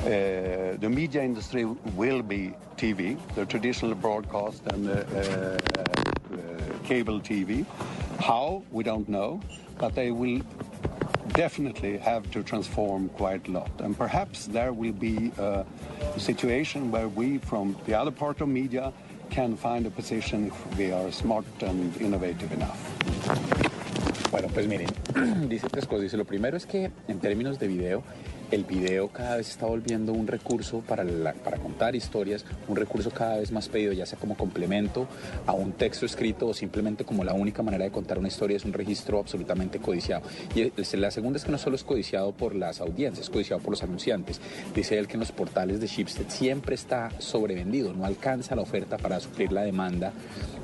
[0.03, 5.59] Uh, the media industry will be TV, the traditional broadcast and uh,
[6.83, 7.65] cable TV.
[8.19, 9.41] How, we don't know,
[9.79, 10.41] but they will
[11.29, 13.71] definitely have to transform quite a lot.
[13.81, 15.65] And perhaps there will be a
[16.19, 18.93] situation where we, from the other part of media,
[19.31, 22.79] can find a position if we are smart and innovative enough.
[24.31, 24.89] Bueno, pues miren,
[25.49, 26.03] dice tres cosas.
[26.03, 28.03] Dice, lo primero es que en términos de video,
[28.53, 33.39] el video cada vez está volviendo un recurso para, para contar historias, un recurso cada
[33.39, 35.09] vez más pedido, ya sea como complemento
[35.47, 38.65] a un texto escrito o simplemente como la única manera de contar una historia, es
[38.65, 40.23] un registro absolutamente codiciado.
[40.55, 43.71] Y la segunda es que no solo es codiciado por las audiencias, es codiciado por
[43.71, 44.41] los anunciantes.
[44.75, 48.99] Dice él que en los portales de Shipstead siempre está sobrevendido, no alcanza la oferta
[48.99, 50.13] para suplir la demanda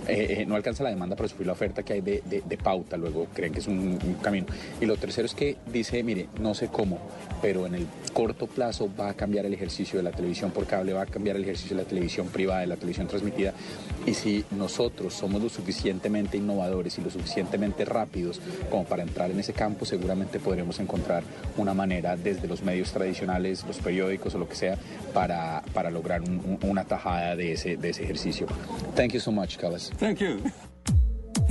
[0.09, 3.26] eh, eh, no alcanza la demanda para suplir la oferta que hay de, pauta, luego
[3.34, 4.46] creen que es un, camino.
[4.80, 6.98] Y lo tercero es que dice, mire, no sé cómo,
[7.40, 10.92] pero en el corto plazo va a cambiar el ejercicio de la televisión por cable,
[10.92, 13.52] va a cambiar el ejercicio de la televisión privada, de la televisión transmitida.
[14.06, 18.40] Y si nosotros somos lo suficientemente innovadores y lo suficientemente rápidos
[18.70, 21.22] como para entrar en ese campo, seguramente podremos encontrar
[21.56, 24.76] una manera desde los medios tradicionales, los periódicos o lo que sea,
[25.12, 28.46] para, para lograr un- un- una tajada de ese, de ese ejercicio.
[28.96, 29.92] Thank you so much, Carlos.
[29.99, 30.53] Thank you.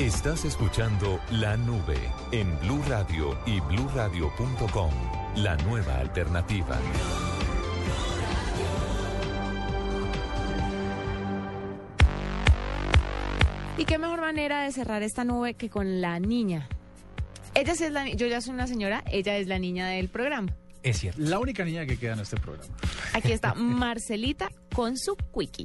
[0.00, 1.96] Estás escuchando La Nube
[2.32, 4.90] en Blue Radio y bluradio.com.
[5.36, 6.80] La nueva alternativa.
[13.78, 16.68] ¿Y qué mejor manera de cerrar esta nube que con la niña?
[17.54, 20.56] Ella sí es la yo ya soy una señora, ella es la niña del programa.
[20.82, 21.22] Es cierto.
[21.22, 22.74] La única niña que queda en este programa.
[23.12, 25.64] Aquí está Marcelita con su quickie.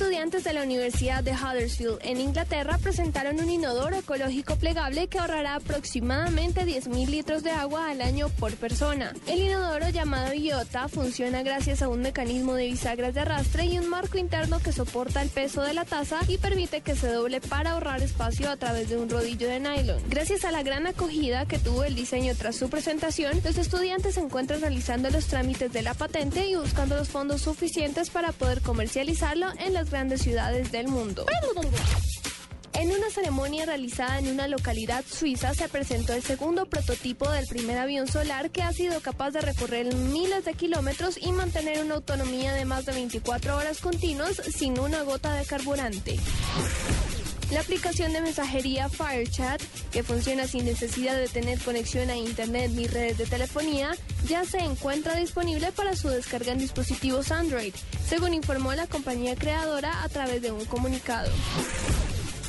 [0.00, 5.56] Estudiantes de la Universidad de Huddersfield en Inglaterra presentaron un inodoro ecológico plegable que ahorrará
[5.56, 9.12] aproximadamente 10.000 litros de agua al año por persona.
[9.26, 13.90] El inodoro llamado Iota funciona gracias a un mecanismo de bisagras de arrastre y un
[13.90, 17.72] marco interno que soporta el peso de la taza y permite que se doble para
[17.72, 20.02] ahorrar espacio a través de un rodillo de nylon.
[20.08, 24.20] Gracias a la gran acogida que tuvo el diseño tras su presentación, los estudiantes se
[24.20, 29.48] encuentran realizando los trámites de la patente y buscando los fondos suficientes para poder comercializarlo
[29.58, 31.26] en las grandes ciudades del mundo.
[32.72, 37.76] En una ceremonia realizada en una localidad suiza se presentó el segundo prototipo del primer
[37.76, 42.54] avión solar que ha sido capaz de recorrer miles de kilómetros y mantener una autonomía
[42.54, 46.18] de más de 24 horas continuas sin una gota de carburante.
[47.52, 49.60] La aplicación de mensajería FireChat,
[49.92, 53.90] que funciona sin necesidad de tener conexión a Internet ni redes de telefonía,
[54.28, 57.74] ya se encuentra disponible para su descarga en dispositivos Android,
[58.06, 61.30] según informó la compañía creadora a través de un comunicado.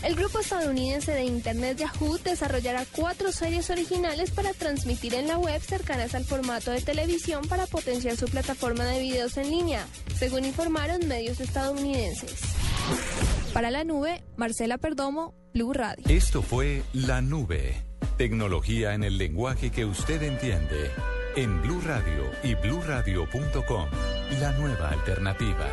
[0.04, 5.62] El grupo estadounidense de Internet Yahoo desarrollará cuatro series originales para transmitir en la web
[5.62, 9.86] cercanas al formato de televisión para potenciar su plataforma de videos en línea,
[10.16, 12.42] según informaron medios estadounidenses.
[13.54, 16.04] Para la nube, Marcela Perdomo, Blue Radio.
[16.08, 17.84] Esto fue La Nube.
[18.18, 20.92] Tecnología en el lenguaje que usted entiende.
[21.36, 23.88] En Blue Radio y bluradio.com.
[24.40, 25.68] La nueva alternativa.